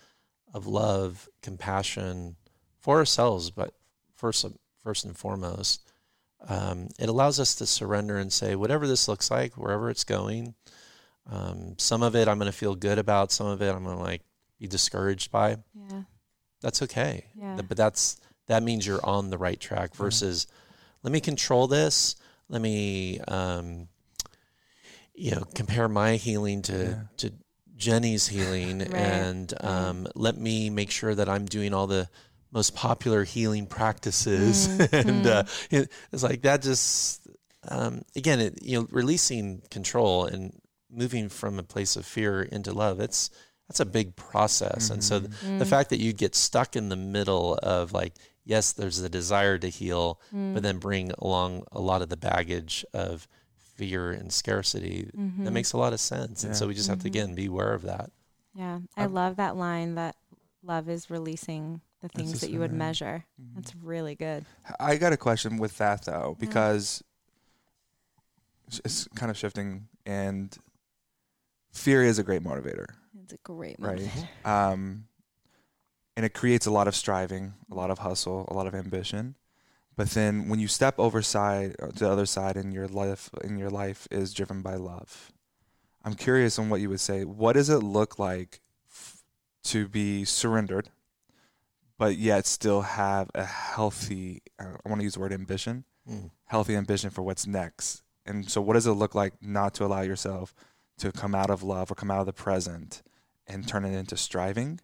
[0.54, 2.36] of love, compassion
[2.80, 3.74] for ourselves, but
[4.16, 4.46] first,
[4.84, 5.82] first and foremost,
[6.48, 10.56] um, it allows us to surrender and say, whatever this looks like, wherever it's going,
[11.26, 13.98] um, some of it I'm going to feel good about, some of it I'm going
[13.98, 14.22] to like
[14.60, 15.58] be discouraged by.
[15.90, 16.04] Yeah.
[16.68, 17.24] That's okay.
[17.34, 17.62] Yeah.
[17.66, 20.48] But that's that means you're on the right track versus
[21.02, 22.18] let me control this.
[22.50, 23.88] Let me um,
[25.16, 26.96] you know, compare my healing to Yeah.
[27.18, 27.32] to
[27.78, 28.94] Jenny's healing Right.
[28.96, 32.10] and um, let me make sure that I'm doing all the
[32.52, 37.26] most popular healing practices Mm, and uh, it, it's like that just
[37.70, 40.52] um, again, it, you know, releasing control and
[40.92, 43.00] moving from a place of fear into love.
[43.00, 43.30] It's
[43.68, 45.58] that's a big process, and so th- Mm-hmm.
[45.60, 48.14] the fact that you get stuck in the middle of like,
[48.46, 50.54] yes, there's a desire to heal, Mm.
[50.54, 53.28] but then bring along a lot of the baggage of
[53.58, 55.10] fear and scarcity.
[55.16, 55.44] Mm-hmm.
[55.44, 57.74] That makes a lot of sense, and so we just have to again be aware
[57.74, 58.10] of that.
[58.56, 60.16] Yeah, I love that line that
[60.64, 62.78] love is releasing the things that you would right.
[62.78, 63.26] measure.
[63.56, 64.46] That's really good.
[64.80, 67.04] I got a question with that though, because
[68.68, 70.56] it's- it's kind of shifting, and
[71.72, 72.88] fear is a great motivator,
[73.24, 74.10] It's a great right?
[74.46, 75.06] Um,
[76.16, 79.36] and it creates a lot of striving, a lot of hustle, a lot of ambition.
[79.96, 83.30] But then when you step over side uh, to the other side, and your life
[83.44, 85.32] in your life is driven by love,
[86.04, 87.24] I'm curious on what you would say.
[87.24, 89.24] What does it look like f-
[89.66, 90.90] to be surrendered,
[91.98, 94.42] but yet still have a healthy?
[94.60, 96.32] uh, I want to use the word ambition Mm.
[96.46, 98.02] healthy ambition for what's next.
[98.26, 100.56] And so, what does it look like not to allow yourself
[101.00, 103.04] to come out of love or come out of the present
[103.48, 104.80] and turn it into striving,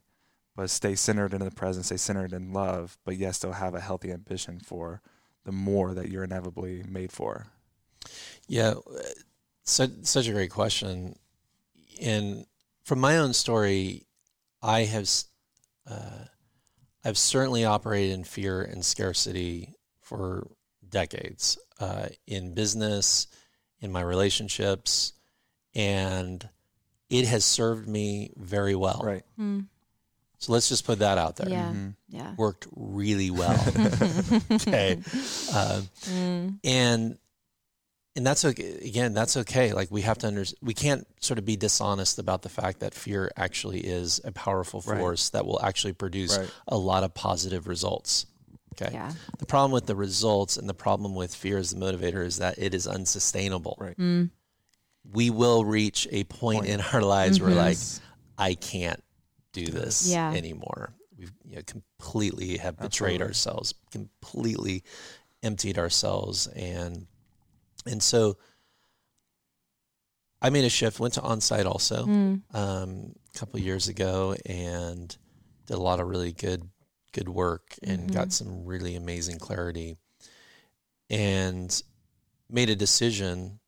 [0.55, 3.81] but stay centered in the present, stay centered in love, but yes, still have a
[3.81, 5.01] healthy ambition for
[5.45, 7.47] the more that you're inevitably made for?
[8.47, 8.75] Yeah,
[9.63, 11.17] such such a great question.
[12.01, 12.45] And
[12.83, 14.05] from my own story,
[14.61, 15.09] I have
[15.89, 16.25] uh,
[17.05, 20.47] I've certainly operated in fear and scarcity for
[20.89, 23.27] decades uh, in business,
[23.79, 25.13] in my relationships,
[25.75, 26.47] and
[27.13, 29.01] it has served me very well.
[29.03, 29.23] Right.
[29.39, 29.67] Mm,
[30.39, 31.47] So let's just put that out there.
[31.49, 31.71] Yeah.
[31.71, 31.95] Mhm.
[32.09, 32.35] yeah.
[32.35, 33.57] Worked really well.
[34.51, 34.95] okay.
[35.53, 37.17] Um, Mm, and
[38.15, 41.45] and that's okay again that's okay like we have to under we can't sort of
[41.45, 44.99] be dishonest about the fact that fear actually is a powerful Right.
[44.99, 46.49] force that will actually produce Right.
[46.67, 48.27] a lot of positive results
[48.73, 49.11] okay yeah.
[49.39, 52.59] the problem with the results and the problem with fear as the motivator is that
[52.59, 53.97] it is unsustainable Right.
[53.97, 54.29] Mm,
[55.11, 56.69] we will reach a point Point.
[56.69, 57.57] in our lives where Mhm.
[57.57, 57.77] like
[58.37, 59.03] i can't
[59.51, 60.31] do this Yeah.
[60.31, 63.27] anymore we've you know, completely have betrayed Absolutely.
[63.27, 64.83] ourselves completely
[65.43, 67.05] emptied ourselves and
[67.85, 68.37] and so
[70.41, 75.17] i made a shift went to on-site also mm, um, a couple years ago and
[75.67, 76.69] did a lot of really good
[77.11, 78.13] good work and Mhm.
[78.13, 79.97] got some really amazing clarity
[81.09, 81.83] and
[82.49, 83.59] made a decision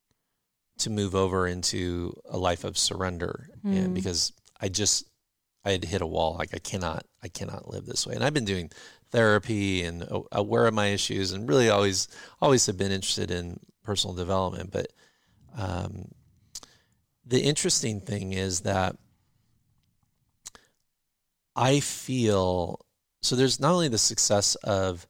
[0.79, 3.49] to move over into a life of surrender.
[3.65, 3.85] Mm.
[3.85, 5.05] and because I just
[5.63, 8.15] I had hit a wall like I cannot I cannot live this way.
[8.15, 8.71] And I've been doing
[9.11, 12.07] therapy and uh, aware of my issues and really always
[12.41, 14.71] always have been interested in personal development.
[14.71, 14.87] But
[15.57, 16.09] um,
[17.25, 18.97] the interesting thing is that
[21.55, 22.85] I feel
[23.21, 25.07] so there's not only the success of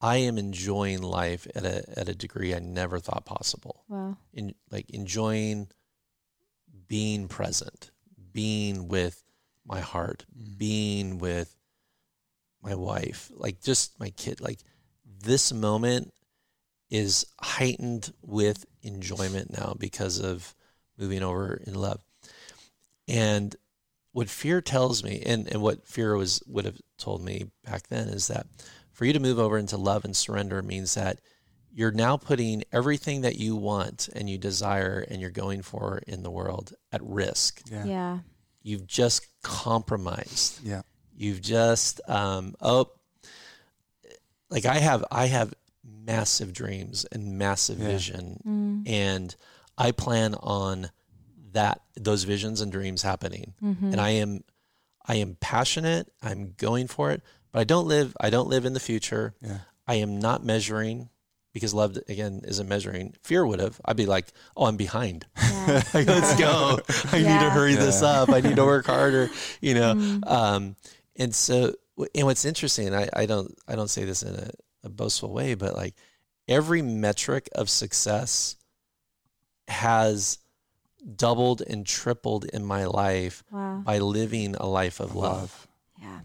[0.00, 3.84] I am enjoying life at a at a degree I never thought possible.
[3.88, 4.16] wow.
[4.32, 5.68] In like enjoying
[6.88, 7.90] being present,
[8.32, 9.22] being with
[9.66, 10.56] my heart, mm-hmm.
[10.56, 11.54] being with
[12.62, 14.40] my wife, like just my kid.
[14.40, 14.60] Like
[15.04, 16.12] this moment
[16.90, 20.54] is heightened with enjoyment now because of
[20.98, 22.00] moving over in love.
[23.06, 23.54] And
[24.12, 28.08] what fear tells me, and, and what fear was would have told me back then
[28.08, 28.46] is that
[29.00, 31.20] for you to move over into love and surrender means that
[31.72, 36.22] you're now putting everything that you want and you desire and you're going for in
[36.22, 37.62] the world at risk.
[37.70, 37.86] Yeah.
[37.86, 38.18] Yeah.
[38.62, 40.82] You've just compromised Yeah.
[41.16, 42.90] you've just um oh
[44.50, 47.86] like i have i have massive dreams and massive Yeah.
[47.88, 49.36] vision Mm, and
[49.78, 50.90] i plan on
[51.52, 53.92] that those visions and dreams happening mhm.
[53.92, 54.44] and i am
[55.06, 58.72] i am passionate i'm going for it but i don't live i don't live in
[58.72, 59.58] the future Yeah.
[59.86, 61.08] i am not measuring
[61.52, 65.82] because love again isn't measuring fear would have i'd be like oh i'm behind Yeah.
[65.94, 66.78] let's go
[67.12, 67.50] i need to Yeah.
[67.50, 69.28] hurry this up i need to work harder
[69.60, 70.76] you know Mm, um,
[71.16, 71.74] and so,
[72.14, 74.50] and what's interesting, I, I don't, I don't say this in a,
[74.84, 75.94] a boastful way, but like
[76.48, 78.56] every metric of success
[79.68, 80.38] has
[81.16, 83.82] doubled and tripled in my life wow.
[83.84, 85.68] by living a life of love.
[86.00, 86.20] Yeah.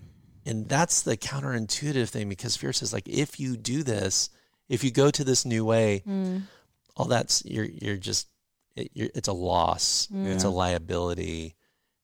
[0.45, 4.29] And that's the counterintuitive thing because fear says like, if you do this,
[4.69, 6.43] if you go to this new way, Mm,
[6.95, 8.27] all that's, you're, you're just,
[8.75, 10.07] it, you're, it's a loss.
[10.13, 10.25] mm.
[10.27, 11.55] It's a liability.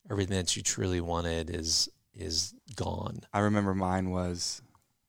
[0.09, 3.21] Everything that you truly wanted is, is gone.
[3.33, 4.61] I remember mine was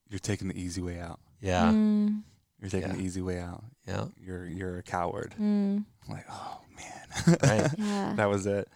[0.08, 1.18] you're taking the easy way out.
[1.40, 1.72] Yeah.
[1.72, 2.22] Mm,
[2.60, 2.96] You're taking Yeah.
[2.96, 3.64] the easy way out.
[3.88, 4.04] Yeah.
[4.16, 5.34] You're you're a coward.
[5.40, 7.38] mm, I'm like, oh man.
[7.42, 7.70] Right.
[7.78, 8.12] yeah.
[8.16, 8.68] that was it.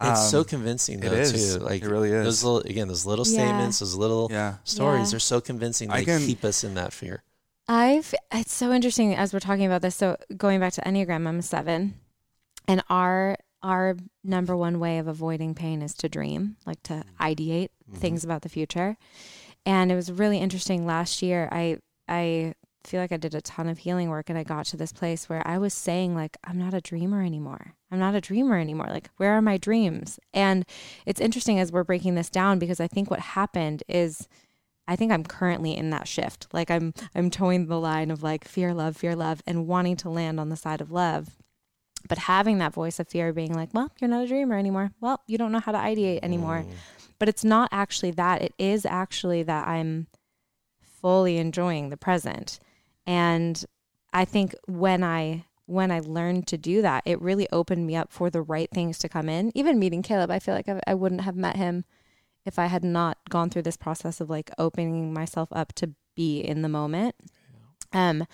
[0.00, 1.54] It's so Um, convincing though is.
[1.54, 1.60] too.
[1.60, 2.24] Like It really is.
[2.24, 3.32] Those little again, those little Yeah.
[3.44, 4.56] statements, those little Yeah.
[4.64, 5.10] stories, Yeah.
[5.12, 5.90] they're so convincing.
[5.90, 7.22] They can- keep us in that fear.
[7.68, 9.94] I've it's so interesting as we're talking about this.
[9.96, 11.94] So going back to Enneagram, I'm a seven.
[12.66, 17.68] And our our number one way of avoiding pain is to dream, like to ideate
[17.94, 18.96] things about the future.
[19.66, 21.48] And it was really interesting last year.
[21.52, 21.76] I
[22.08, 22.54] I
[22.84, 25.28] feel like I did a ton of healing work and I got to this place
[25.28, 27.74] where I was saying like I'm not a dreamer anymore.
[27.90, 28.88] I'm not a dreamer anymore.
[28.88, 30.18] Like where are my dreams?
[30.32, 30.64] And
[31.06, 34.28] it's interesting as we're breaking this down because I think what happened is
[34.88, 36.48] I think I'm currently in that shift.
[36.52, 40.10] Like I'm I'm toeing the line of like fear, love, fear, love and wanting to
[40.10, 41.36] land on the side of love.
[42.08, 44.90] But having that voice of fear being like, well, you're not a dreamer anymore.
[45.00, 46.64] Well, you don't know how to ideate anymore.
[46.66, 46.72] Mm.
[47.18, 48.40] But it's not actually that.
[48.40, 50.06] It is actually that I'm
[51.00, 52.58] fully enjoying the present.
[53.06, 53.64] And
[54.12, 58.10] I think when I when I learned to do that, it really opened me up
[58.10, 59.52] for the right things to come in.
[59.54, 61.84] Even meeting Caleb, I feel like I, I wouldn't have met him
[62.44, 66.40] if I had not gone through this process of like opening myself up to be
[66.40, 67.14] in the moment.
[67.92, 68.26] Um,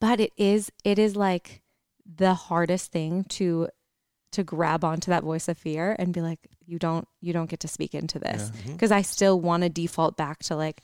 [0.00, 1.62] but it is it is like
[2.04, 3.68] the hardest thing to
[4.32, 7.60] to grab onto that voice of fear and be like, you don't you don't get
[7.60, 10.82] to speak into this because I still want to default back to like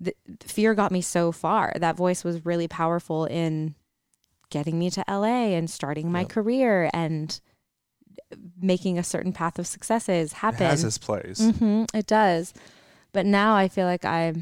[0.00, 1.72] the, fear got me so far.
[1.76, 3.74] That voice was really powerful in
[4.50, 6.28] getting me to LA and starting my Yep.
[6.28, 7.40] career and
[8.60, 10.66] making a certain path of successes It happen.
[10.66, 11.50] has its place.
[11.50, 12.52] hmm it does.
[13.12, 14.34] But now I feel like I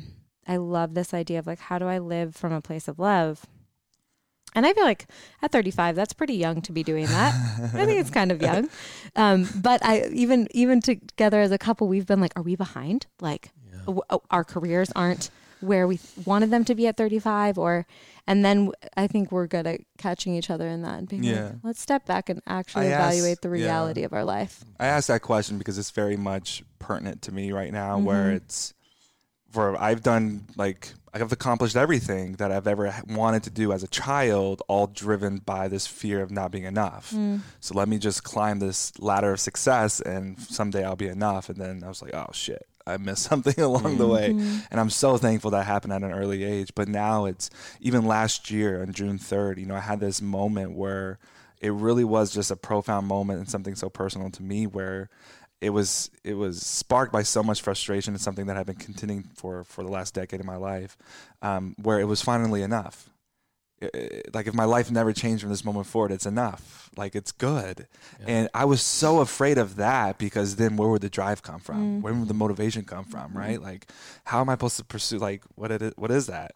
[0.46, 3.46] I love this idea of like how do I live from a place of love?
[4.54, 5.06] And I feel like
[5.42, 7.34] at 35, that's pretty young to be doing that.
[7.74, 8.68] I think it's kind of young.
[9.16, 13.06] Um, but I even even together as a couple, we've been like, are we behind?
[13.20, 13.50] Like
[13.86, 15.30] w- oh, our careers aren't
[15.60, 17.86] where we wanted them to be at 35 or
[18.28, 21.44] and then I think we're good at catching each other in that and being Yeah.
[21.44, 23.64] like, let's step back and actually I asked- evaluate the yeah.
[23.66, 24.64] reality of our life.
[24.80, 28.36] I asked that question because it's very much pertinent to me right now, where Mhm.
[28.36, 28.74] it's
[29.50, 33.88] for I've done like I've accomplished everything that I've ever wanted to do as a
[33.88, 37.12] child, all driven by this fear of not being enough.
[37.12, 37.40] Mm.
[37.60, 41.48] So let me just climb this ladder of success, and someday I'll be enough.
[41.48, 44.30] And then I was like, oh shit, I missed something along the way.
[44.30, 46.72] And I'm so thankful that happened at an early age.
[46.74, 50.72] But now it's even last year on June 3rd, you know, I had this moment
[50.72, 51.18] where
[51.60, 55.08] it really was just a profound moment and something so personal to me where
[55.60, 59.24] it was it was sparked by so much frustration and something that I've been contending
[59.34, 60.96] for for the last decade of my life,
[61.40, 63.08] um, where it was finally enough.
[63.94, 66.90] I- I- like if my life never changed from this moment forward, it's enough.
[66.96, 67.86] Like it's good.
[68.20, 68.26] Yeah.
[68.28, 71.98] And I was so afraid of that because then where would the drive come from?
[71.98, 72.02] Mm.
[72.02, 73.32] Where would the motivation come from?
[73.36, 73.60] Right?
[73.60, 73.86] Like
[74.24, 75.18] how am I supposed to pursue?
[75.18, 76.54] Like what it is, what is that?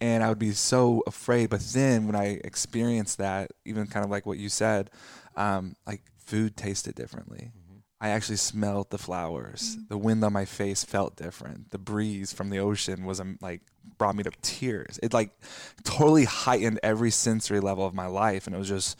[0.00, 1.50] And I would be so afraid.
[1.50, 4.90] But then when I experienced that, even kind of like what you said,
[5.36, 7.52] um, like food tasted differently.
[8.00, 9.78] I actually smelled the flowers.
[9.88, 11.70] The wind on my face felt different.
[11.70, 13.60] The breeze from the ocean was um, like
[13.98, 14.98] brought me to tears.
[15.02, 15.30] It like
[15.84, 18.98] totally heightened every sensory level of my life, and it was just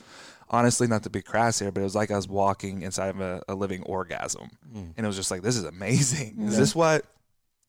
[0.50, 3.20] honestly not to be crass here, but it was like I was walking inside of
[3.20, 4.92] a, a living orgasm, Mm.
[4.96, 6.36] and it was just like this is amazing.
[6.42, 6.58] Is Mm.
[6.58, 7.04] this what?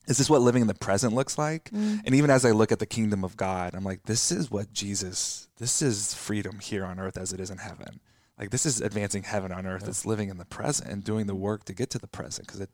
[0.05, 1.69] Is this what living in the present looks like?
[1.71, 2.01] Mm.
[2.05, 4.73] And even as I look at the kingdom of God, I'm like, this is what
[4.73, 8.01] Jesus, this is freedom here on earth as it is in heaven.
[8.37, 9.87] Like this is advancing heaven on earth.
[9.87, 12.59] It's living in the present and doing the work to get to the present because
[12.59, 12.69] it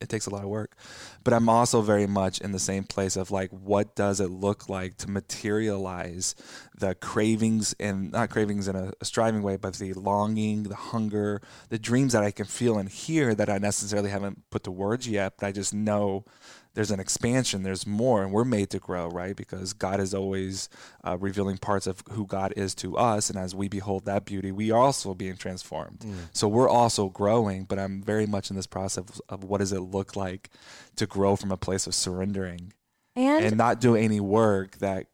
[0.00, 0.76] it takes a lot of work.
[1.24, 4.68] But I'm also very much in the same place of like, what does it look
[4.68, 6.34] like to materialize
[6.78, 11.42] the cravings and not cravings in a, a striving way, but the longing, the hunger,
[11.68, 15.08] the dreams that I can feel and hear that I necessarily haven't put to words
[15.08, 16.24] yet, but I just know
[16.78, 19.34] there's an expansion, there's more, and we're made to grow, right?
[19.34, 20.68] Because God is always
[21.02, 24.52] uh, revealing parts of who God is to us, and as we behold that beauty,
[24.52, 26.06] we are also being transformed.
[26.32, 29.72] So we're also growing, but I'm very much in this process of, of what does
[29.72, 30.50] it look like
[30.94, 32.72] to grow from a place of surrendering
[33.38, 35.08] And, and not do any work that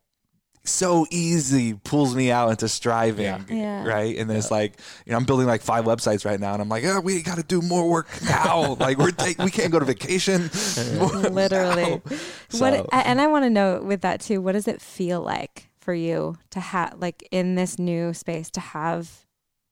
[0.66, 3.40] so easy pulls me out into striving, Yeah.
[3.48, 3.84] Yeah.
[3.84, 4.16] right?
[4.16, 6.68] And then it's like, you know, I'm building like five websites right now, and I'm
[6.70, 8.74] like, oh, we got to do more work now.
[8.80, 10.50] like we're take, we can't go to vacation.
[11.32, 11.82] Literally.
[11.82, 12.02] now.
[12.58, 14.40] What So- and I want to know with that too.
[14.40, 18.60] What does it feel like for you to have like in this new space to
[18.60, 19.26] have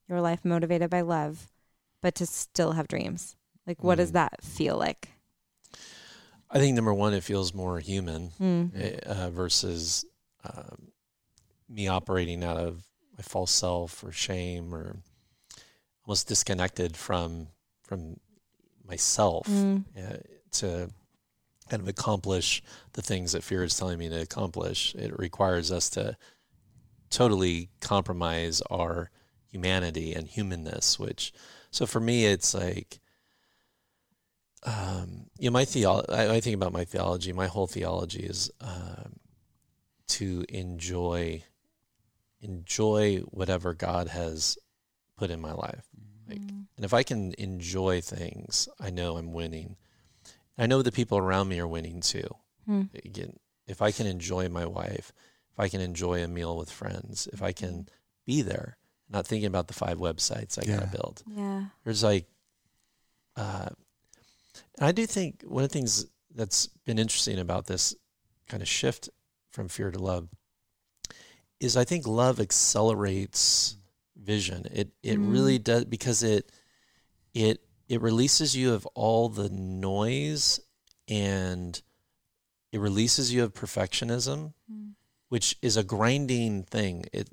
[0.08, 1.50] your life motivated by love,
[2.02, 3.36] but to still have dreams?
[3.66, 4.14] Like, what does Mm.
[4.14, 5.08] that feel like?
[6.50, 8.70] I think number one, it feels more human Mm.
[8.74, 10.04] eh, uh, versus
[10.44, 10.88] um,
[11.68, 12.82] me operating out of
[13.16, 14.96] my false self or shame or
[16.06, 17.48] almost disconnected from
[17.82, 18.16] from
[18.86, 19.84] myself Mm.
[19.96, 20.16] uh,
[20.52, 20.90] to
[21.68, 22.62] kind of accomplish
[22.92, 24.94] the things that fear is telling me to accomplish.
[24.94, 26.16] It requires us to
[27.10, 29.10] totally compromise our
[29.46, 31.32] humanity and humanness, which
[31.70, 32.98] so for me it's like
[34.64, 36.12] um, you know, my theology.
[36.12, 37.32] I, I think about my theology.
[37.32, 39.16] My whole theology is um,
[40.08, 41.42] to enjoy
[42.40, 44.58] enjoy whatever God has
[45.16, 45.86] put in my life.
[46.28, 49.76] Like, and if I can enjoy things, I know I'm winning.
[50.58, 52.26] I know the people around me are winning too.
[52.66, 52.82] Hmm.
[53.04, 55.12] Again, if I can enjoy my wife,
[55.52, 57.88] if I can enjoy a meal with friends, if I can
[58.26, 58.76] be there,
[59.08, 60.78] not thinking about the five websites I Yeah.
[60.80, 61.22] gotta build.
[61.28, 61.66] Yeah.
[61.84, 62.26] There's like,
[63.36, 63.68] uh,
[64.78, 67.94] and I do think one of the things that's been interesting about this
[68.48, 69.10] kind of shift
[69.52, 70.28] from fear to love
[71.60, 73.76] is I think love accelerates
[74.16, 74.66] vision.
[74.72, 75.30] It it Mm.
[75.32, 76.50] really does because it
[77.34, 80.60] it it releases you of all the noise
[81.08, 81.80] and
[82.72, 84.94] it releases you of perfectionism, Mm.
[85.28, 87.04] which is a grinding thing.
[87.12, 87.28] It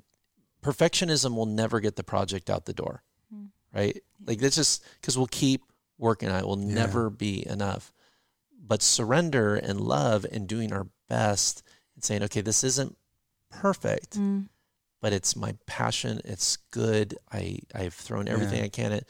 [0.62, 3.02] perfectionism will never get the project out the door,
[3.34, 3.50] Mm.
[3.72, 4.02] right?
[4.26, 5.62] Like that's just because we'll keep
[5.98, 6.46] working on it.
[6.46, 6.74] Will Yeah.
[6.74, 7.92] never be enough.
[8.58, 11.62] But surrender and love and doing our best
[12.00, 12.96] and saying, okay, this isn't
[13.50, 14.48] perfect, Mm.
[15.02, 16.20] but it's my passion.
[16.24, 17.18] It's good.
[17.30, 18.64] I I've thrown everything Yeah.
[18.64, 19.04] I can at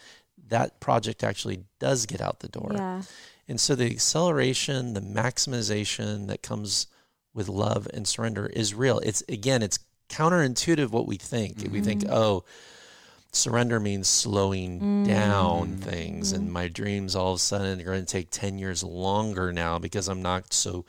[0.48, 1.22] that project.
[1.22, 2.72] Actually, does get out the door.
[2.74, 3.02] Yeah.
[3.46, 6.88] And so the acceleration, the maximization that comes
[7.32, 8.98] with love and surrender is real.
[9.00, 9.78] It's again, it's
[10.08, 11.68] counterintuitive what we think.
[11.70, 12.10] We think, Mhm.
[12.10, 12.44] oh,
[13.32, 15.06] surrender means slowing Mm.
[15.06, 15.80] down Mm.
[15.84, 16.36] things, Mhm.
[16.36, 19.78] and my dreams all of a sudden are going to take ten years longer now
[19.78, 20.84] because I'm not so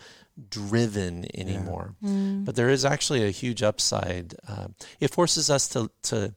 [0.49, 1.95] driven anymore.
[2.03, 2.45] Mm.
[2.45, 4.35] But there is actually a huge upside.
[4.47, 6.33] Um, it forces us to to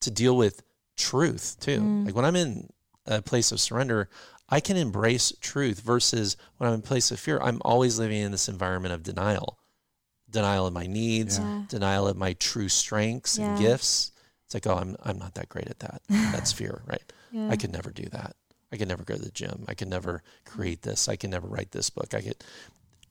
[0.00, 0.62] to deal with
[0.96, 1.80] truth too.
[1.80, 2.06] Mm.
[2.06, 2.68] Like when I'm in
[3.06, 4.08] a place of surrender,
[4.48, 8.20] I can embrace truth versus when I'm in a place of fear, I'm always living
[8.20, 9.58] in this environment of denial.
[10.30, 11.62] Denial of my needs, Yeah.
[11.68, 14.12] denial of my true strengths and gifts.
[14.44, 16.02] It's like, oh, I'm I'm not that great at that.
[16.08, 17.02] That's fear, right?
[17.32, 17.48] Yeah.
[17.50, 18.36] I could never do that.
[18.70, 19.64] I could never go to the gym.
[19.68, 21.08] I could never create this.
[21.08, 22.12] I could never write this book.
[22.12, 22.36] I could,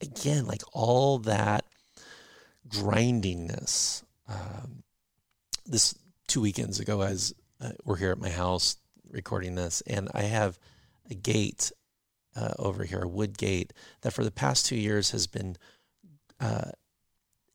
[0.01, 1.65] again, like all that
[2.69, 4.03] grindingness.
[4.27, 4.83] Um,
[5.65, 5.95] this
[6.27, 8.77] two weekends ago, as uh, we're here at my house
[9.09, 10.59] recording this, and I have
[11.09, 11.71] a gate
[12.35, 15.55] uh, over here, a wood gate that for the past two years has been.
[16.39, 16.71] Uh,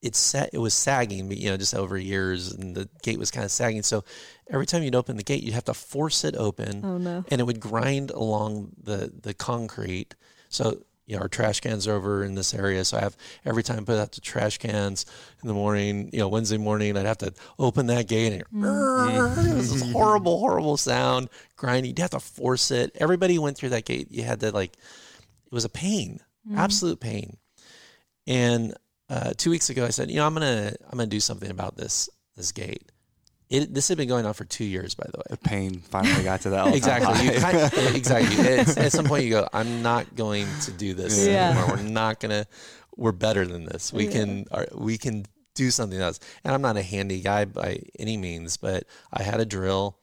[0.01, 3.45] it's sa- it was sagging, you know, just over years, and the gate was kind
[3.45, 3.83] of sagging.
[3.85, 4.03] So
[4.51, 7.25] every time you'd open the gate, you'd have to force it open Oh no.
[7.31, 10.17] and it would grind along the the concrete.
[10.49, 12.85] So you know, our trash cans are over in this area.
[12.85, 15.05] So I have every time I put out the trash cans
[15.43, 18.47] in the morning, you know, Wednesday morning, I'd have to open that gate and it,
[19.55, 21.87] this is horrible, horrible sound, grinding.
[21.91, 22.93] You'd have to force it.
[23.01, 24.09] Everybody went through that gate.
[24.11, 26.21] You had to like, it was a pain,
[26.57, 27.37] absolute pain.
[28.27, 28.75] And
[29.11, 31.77] uh, two weeks ago, I said, you know, I'm gonna I'm gonna do something about
[31.77, 32.92] this this gate.
[33.53, 36.25] It, this had been going on for two years, by the way The pain finally
[36.25, 36.75] got to that.
[36.75, 37.39] exactly.
[37.39, 38.37] Kind exactly.
[38.45, 41.51] It's, at some point, you go, "I'm not going to do this Yeah.
[41.51, 41.77] anymore.
[41.77, 42.47] We're not gonna.
[42.97, 43.93] We're better than this.
[43.93, 44.11] We Yeah.
[44.13, 44.47] can.
[44.51, 48.57] Our, we can do something else." And I'm not a handy guy by any means,
[48.57, 49.99] but I had a drill,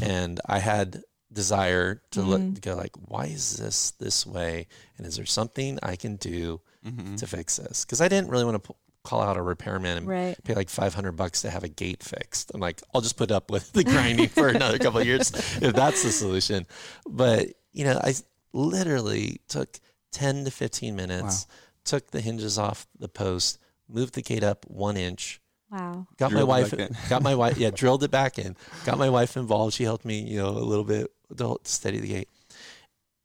[0.00, 2.54] and I had desire to look Mhm.
[2.54, 4.68] to go like, "Why is this this way?
[4.96, 7.18] And is there something I can do Mhm.
[7.18, 8.74] to fix this?" Because I didn't really want to.
[9.06, 10.36] Call out a repairman and Right.
[10.44, 12.50] pay like 500 bucks to have a gate fixed.
[12.52, 15.30] I'm like, I'll just put up with the grinding for another couple of years
[15.62, 16.66] if that's the solution.
[17.08, 18.14] But, you know, I
[18.52, 19.78] literally took
[20.10, 21.46] 10 to 15 minutes,
[21.84, 25.40] took the hinges off the post, moved the gate up one inch,
[25.70, 26.08] Wow.
[26.16, 29.08] got my Drilled it wife, got my wife, yeah, drilled it back in, got my
[29.08, 29.74] wife involved.
[29.74, 32.28] She helped me, you know, a little bit to steady the gate.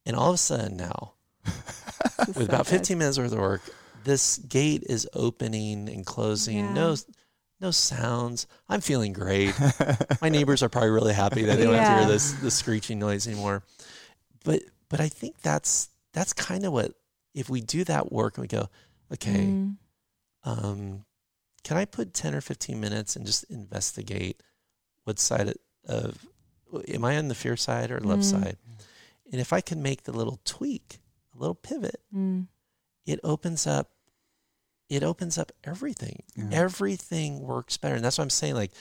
[0.06, 1.14] And all of a sudden now,
[2.28, 3.62] with about 15 minutes worth of work,
[4.04, 6.58] this gate is opening and closing.
[6.58, 6.74] Yeah.
[6.74, 6.96] No,
[7.60, 8.48] no sounds.
[8.68, 9.54] I'm feeling great.
[10.22, 13.00] My neighbors are probably really happy that they don't have to hear this the screeching
[13.00, 13.64] noise anymore.
[14.44, 16.94] But but I think that's that's kind of what
[17.34, 18.70] if we do that work and we go,
[19.14, 19.78] okay, Mm.
[20.44, 21.06] um,
[21.64, 24.42] can I put 10 or 15 minutes and just investigate
[25.06, 25.54] what side
[25.88, 26.26] of,
[26.90, 28.24] am I on the fear side or love Mm.
[28.24, 28.58] side?
[29.32, 31.00] And if I can make the little tweak,
[31.36, 32.48] a little pivot, Mm.
[33.06, 33.92] It opens up,
[34.90, 36.24] it opens up everything.
[36.36, 36.50] Yeah.
[36.52, 37.96] Everything works better.
[37.96, 38.56] And that's what I'm saying.
[38.56, 38.72] Like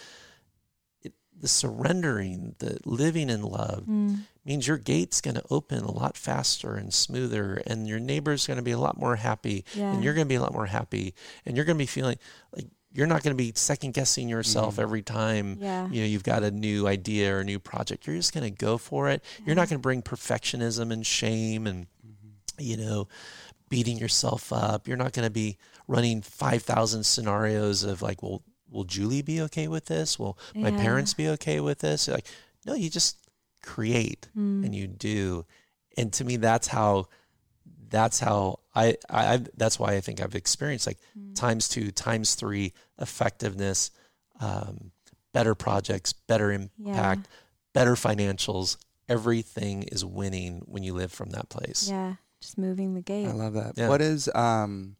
[1.03, 4.25] it, the surrendering, the living in love Mm.
[4.45, 8.57] means your gate's going to open a lot faster and smoother and your neighbor's going
[8.59, 9.93] to be a lot more happy Yeah.
[9.93, 11.15] and you're going to be a lot more happy
[11.47, 12.17] and you're going to be feeling
[12.55, 14.83] like you're not going to be second guessing yourself Mhm.
[14.83, 15.89] every time Yeah.
[15.91, 18.51] you know you've got a new idea or a new project you're just going to
[18.51, 21.87] go for it you're not going to bring perfectionism and shame and
[22.59, 23.07] you know
[23.71, 25.57] beating yourself up you're not going to be
[25.89, 30.77] running 5000 scenarios of like well will julie be okay with this will my Yeah.
[30.77, 32.27] parents be okay with this like
[32.67, 33.17] no you just
[33.63, 34.65] create Mm.
[34.65, 35.47] and you do
[35.97, 37.07] and to me that's how
[37.89, 41.35] that's how I, I I've, that's why I think I've experienced like Mm.
[41.35, 43.91] times two, times three effectiveness,
[44.41, 44.93] um,
[45.33, 47.27] better projects, better impact,
[47.73, 48.77] better financials.
[49.09, 51.89] Everything is winning when you live from that place.
[51.89, 52.15] Yeah.
[52.41, 53.27] Just moving the gate.
[53.27, 53.75] I love that.
[53.77, 53.89] Yeah.
[53.89, 54.97] What is um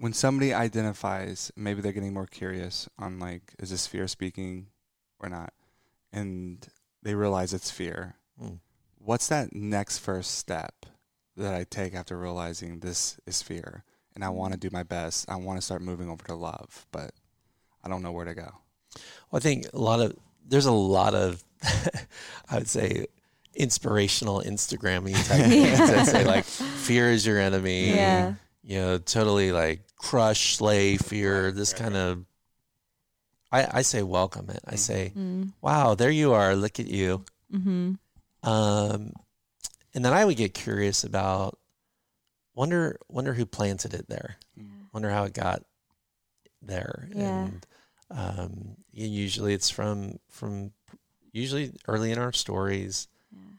[0.00, 4.68] when somebody identifies, maybe they're getting more curious on like, is this fear speaking
[5.20, 5.52] or not?
[6.10, 6.66] And
[7.02, 8.16] they realize it's fear.
[8.42, 8.60] Mm.
[8.98, 10.86] What's that next first step
[11.36, 13.84] that I take after realizing this is fear?
[14.14, 15.30] And I want to do my best.
[15.30, 17.12] I want to start moving over to love, but
[17.84, 18.50] I don't know where to go.
[19.30, 21.44] Well, I think a lot of there's a lot of
[22.50, 23.06] I would say
[23.54, 27.90] inspirational Instagramming type things that say like fear is your enemy.
[27.90, 28.34] Yeah.
[28.62, 31.50] You know, totally like crush, slay fear.
[31.50, 32.24] This kind of
[33.52, 34.60] I, I say welcome it.
[34.66, 35.52] I say, Mm.
[35.60, 36.54] wow, there you are.
[36.54, 37.24] Look at you.
[37.52, 37.94] Mm-hmm.
[38.48, 39.12] Um,
[39.92, 41.58] and then I would get curious about
[42.54, 44.36] wonder wonder who planted it there.
[44.92, 45.62] Wonder how it got
[46.62, 47.08] there.
[47.14, 47.44] Yeah.
[47.44, 47.66] And
[48.10, 50.72] um, and usually it's from from
[51.32, 53.08] usually early in our stories,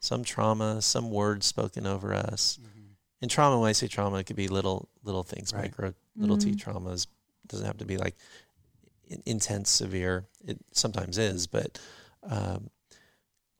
[0.01, 2.59] some trauma, some words spoken over us.
[3.21, 5.63] And trauma, when I say trauma, it could be little little things, Right.
[5.65, 6.57] micro little T Mhm.
[6.57, 7.07] traumas.
[7.47, 8.15] doesn't have to be like
[9.25, 10.25] intense, severe.
[10.45, 11.79] It sometimes is, but
[12.23, 12.69] um,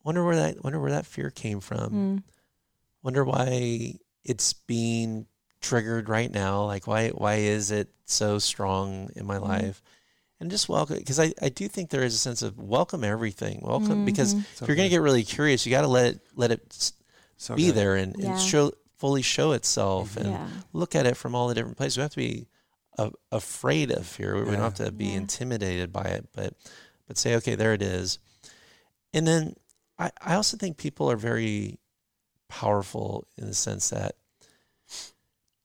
[0.03, 1.91] wonder where that wonder where that fear came from.
[1.91, 2.23] Mm.
[3.03, 5.27] Wonder why it's being
[5.59, 6.63] triggered right now.
[6.65, 9.47] Like why why is it so strong in my Mhm.
[9.47, 9.83] life?
[10.41, 13.59] And just welcome because I, I do think there is a sense of welcome everything.
[13.61, 14.43] Welcome because Mhm.
[14.55, 16.91] So if you're gonna get really curious, you got to let it let it
[17.37, 17.75] So be good.
[17.75, 18.31] there and, Yeah.
[18.31, 20.49] and show fully show itself and Yeah.
[20.73, 21.97] look at it from all the different places.
[21.97, 22.47] We have to be
[22.97, 24.35] uh, afraid of fear.
[24.43, 25.17] We don't have to be Yeah.
[25.17, 26.55] intimidated by it, but
[27.07, 28.17] but say, okay, there it is.
[29.13, 29.55] And then
[29.99, 31.79] I, I also think people are very
[32.49, 34.15] powerful in the sense that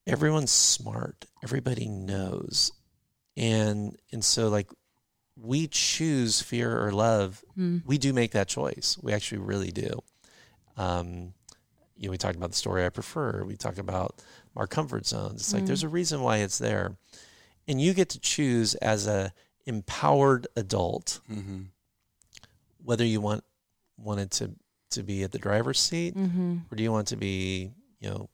[0.06, 1.24] everyone's smart.
[1.42, 2.72] Everybody knows.
[3.36, 4.70] And and so like
[5.38, 7.82] we choose fear or love Mm.
[7.86, 8.98] we do make that choice.
[9.02, 10.02] We actually really do.
[10.76, 11.34] Um,
[11.96, 13.44] you know, we talked about the story I prefer.
[13.44, 14.22] We talk about
[14.54, 15.40] our comfort zones.
[15.42, 15.66] It's like Mm.
[15.66, 16.96] there's a reason why it's there,
[17.68, 19.32] and you get to choose as a
[19.66, 21.66] empowered adult Mhm.
[22.82, 23.44] whether you want
[23.98, 24.52] wanted to
[24.90, 26.58] to be at the driver's seat Mm-hmm.
[26.70, 28.30] or do you want to be, you know,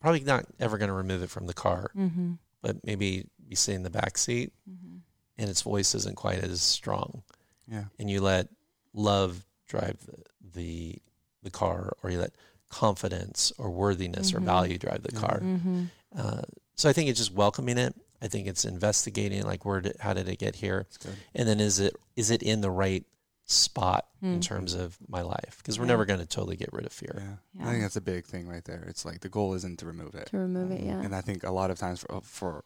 [0.00, 2.32] probably not ever going to remove it from the car, Mm-hmm.
[2.62, 4.96] but maybe be sitting in the back seat Mm-hmm.
[5.38, 7.22] and its voice isn't quite as strong.
[7.68, 7.84] Yeah.
[7.98, 8.48] and you let
[8.92, 10.22] love drive the
[10.54, 10.96] the,
[11.42, 12.32] the car, or you let
[12.68, 14.36] confidence or worthiness Mhm.
[14.36, 15.40] or value drive the car.
[15.40, 15.84] Mm-hmm.
[16.14, 16.42] Uh,
[16.74, 17.94] so I think it's just welcoming it.
[18.20, 20.86] I think it's investigating, like where did, how did it get here,
[21.34, 23.04] and then is it is it in the right
[23.46, 24.42] spot in Mm.
[24.42, 25.56] terms of my life?
[25.58, 25.92] Because we're Yeah.
[25.94, 27.14] never going to totally get rid of fear.
[27.18, 27.36] Yeah.
[27.54, 27.68] Yeah.
[27.68, 28.84] I think that's a big thing right there.
[28.88, 30.26] It's like the goal isn't to remove it.
[30.28, 31.00] To remove it, yeah.
[31.00, 32.64] And I think a lot of times for, for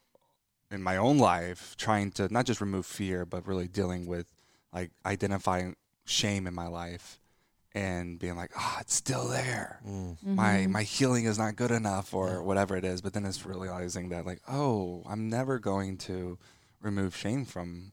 [0.70, 4.32] in my own life, trying to not just remove fear, but really dealing with
[4.72, 7.18] like identifying shame in my life
[7.74, 9.80] and being like, ah, it's still there.
[9.86, 10.16] Mm.
[10.22, 10.70] My Mhm.
[10.70, 12.38] my healing is not good enough or Yeah.
[12.38, 13.00] whatever it is.
[13.00, 16.38] But then it's realizing that like, oh, I'm never going to
[16.80, 17.92] remove shame from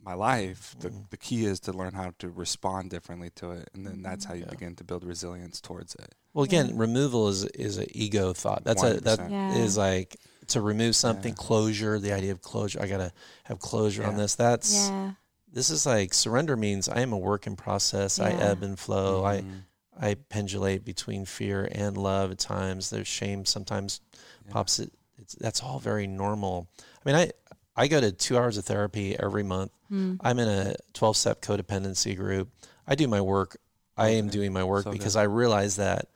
[0.00, 0.76] my life.
[0.78, 1.10] The Mhm.
[1.10, 3.70] the key is to learn how to respond differently to it.
[3.74, 4.50] And then that's how you Yeah.
[4.50, 6.14] begin to build resilience towards it.
[6.36, 6.72] Well, again, Yeah.
[6.76, 8.62] removal is is an ego thought.
[8.62, 9.54] That's a that Yeah.
[9.56, 10.16] is like
[10.48, 11.32] to remove something.
[11.32, 11.42] Yeah.
[11.42, 11.98] Closure.
[11.98, 12.78] The idea of closure.
[12.82, 13.10] I gotta
[13.44, 14.34] have closure on this.
[14.34, 15.12] That's yeah.
[15.50, 18.18] this is like surrender means I am a work in process.
[18.20, 19.24] I ebb and flow.
[19.24, 19.62] I Mhm.
[19.98, 22.90] I pendulate between fear and love at times.
[22.90, 24.02] There's shame sometimes
[24.44, 24.52] Yeah.
[24.52, 24.92] pops it.
[25.16, 26.68] It's that's all very normal.
[26.78, 27.32] I mean, I
[27.78, 29.72] I go to two hours of therapy every month.
[29.90, 30.18] Mm.
[30.20, 32.50] I'm in a 12 step codependency group.
[32.86, 33.56] I do my work.
[33.96, 35.20] I am doing my work So because good.
[35.20, 36.08] I realize that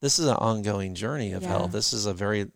[0.00, 1.48] this is an ongoing journey of Yeah.
[1.48, 1.72] health.
[1.72, 2.50] This is a very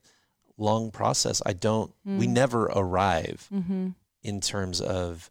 [0.58, 1.42] long process.
[1.46, 1.92] I don't.
[2.04, 2.30] We Mm.
[2.30, 3.88] never arrive Mm-hmm.
[4.22, 5.30] in terms of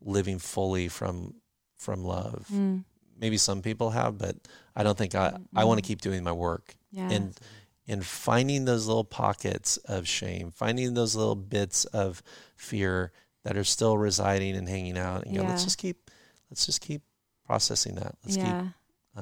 [0.00, 1.34] living fully from
[1.76, 2.84] from love Mm.
[3.16, 4.36] maybe some people have, but
[4.76, 5.86] I don't think I, I want to Mhm.
[5.88, 7.10] keep doing my work Yeah.
[7.10, 7.38] and
[7.86, 12.22] and finding those little pockets of shame, finding those little bits of
[12.54, 16.10] fear that are still residing and hanging out, and go, let's just keep
[16.50, 17.02] let's just keep
[17.44, 18.16] processing that.
[18.24, 18.62] Let's yeah.
[18.62, 18.72] keep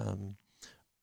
[0.01, 0.37] um,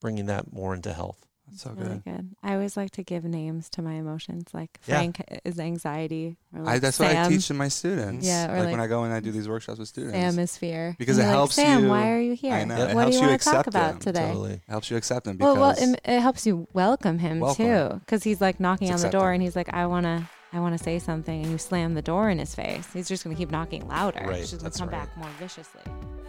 [0.06, 1.18] bringing that more into health.
[1.50, 2.04] That's so really good.
[2.06, 2.36] good.
[2.44, 4.46] I always like to give names to my emotions.
[4.54, 4.96] Like Yeah.
[4.98, 6.38] Frank is anxiety.
[6.54, 8.26] Or I, like that's what I teach to my students.
[8.26, 10.16] Yeah, like, like- when I go and I do these workshops with students.
[10.16, 10.96] Sam is fear.
[11.00, 12.54] Because And it you're like, helps Sam, you- why are you here?
[12.54, 12.76] I know.
[12.76, 14.28] It What helps do you you want to talk accept about him, today?
[14.28, 14.54] Totally.
[14.54, 17.66] It helps you accept them Well, because well, it, it helps you welcome him Welcome
[17.66, 19.34] too, because he's like knocking It's on the door, accepting.
[19.36, 22.40] and he's like, "I wanna, I wanna say something," and you slam the door in
[22.40, 22.88] his face.
[22.94, 24.24] He's just gonna keep knocking louder.
[24.26, 25.08] Right, It's just gonna come right.
[25.08, 25.82] back more viciously.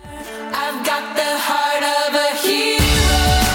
[0.04, 3.45] I've got the heart of a hero.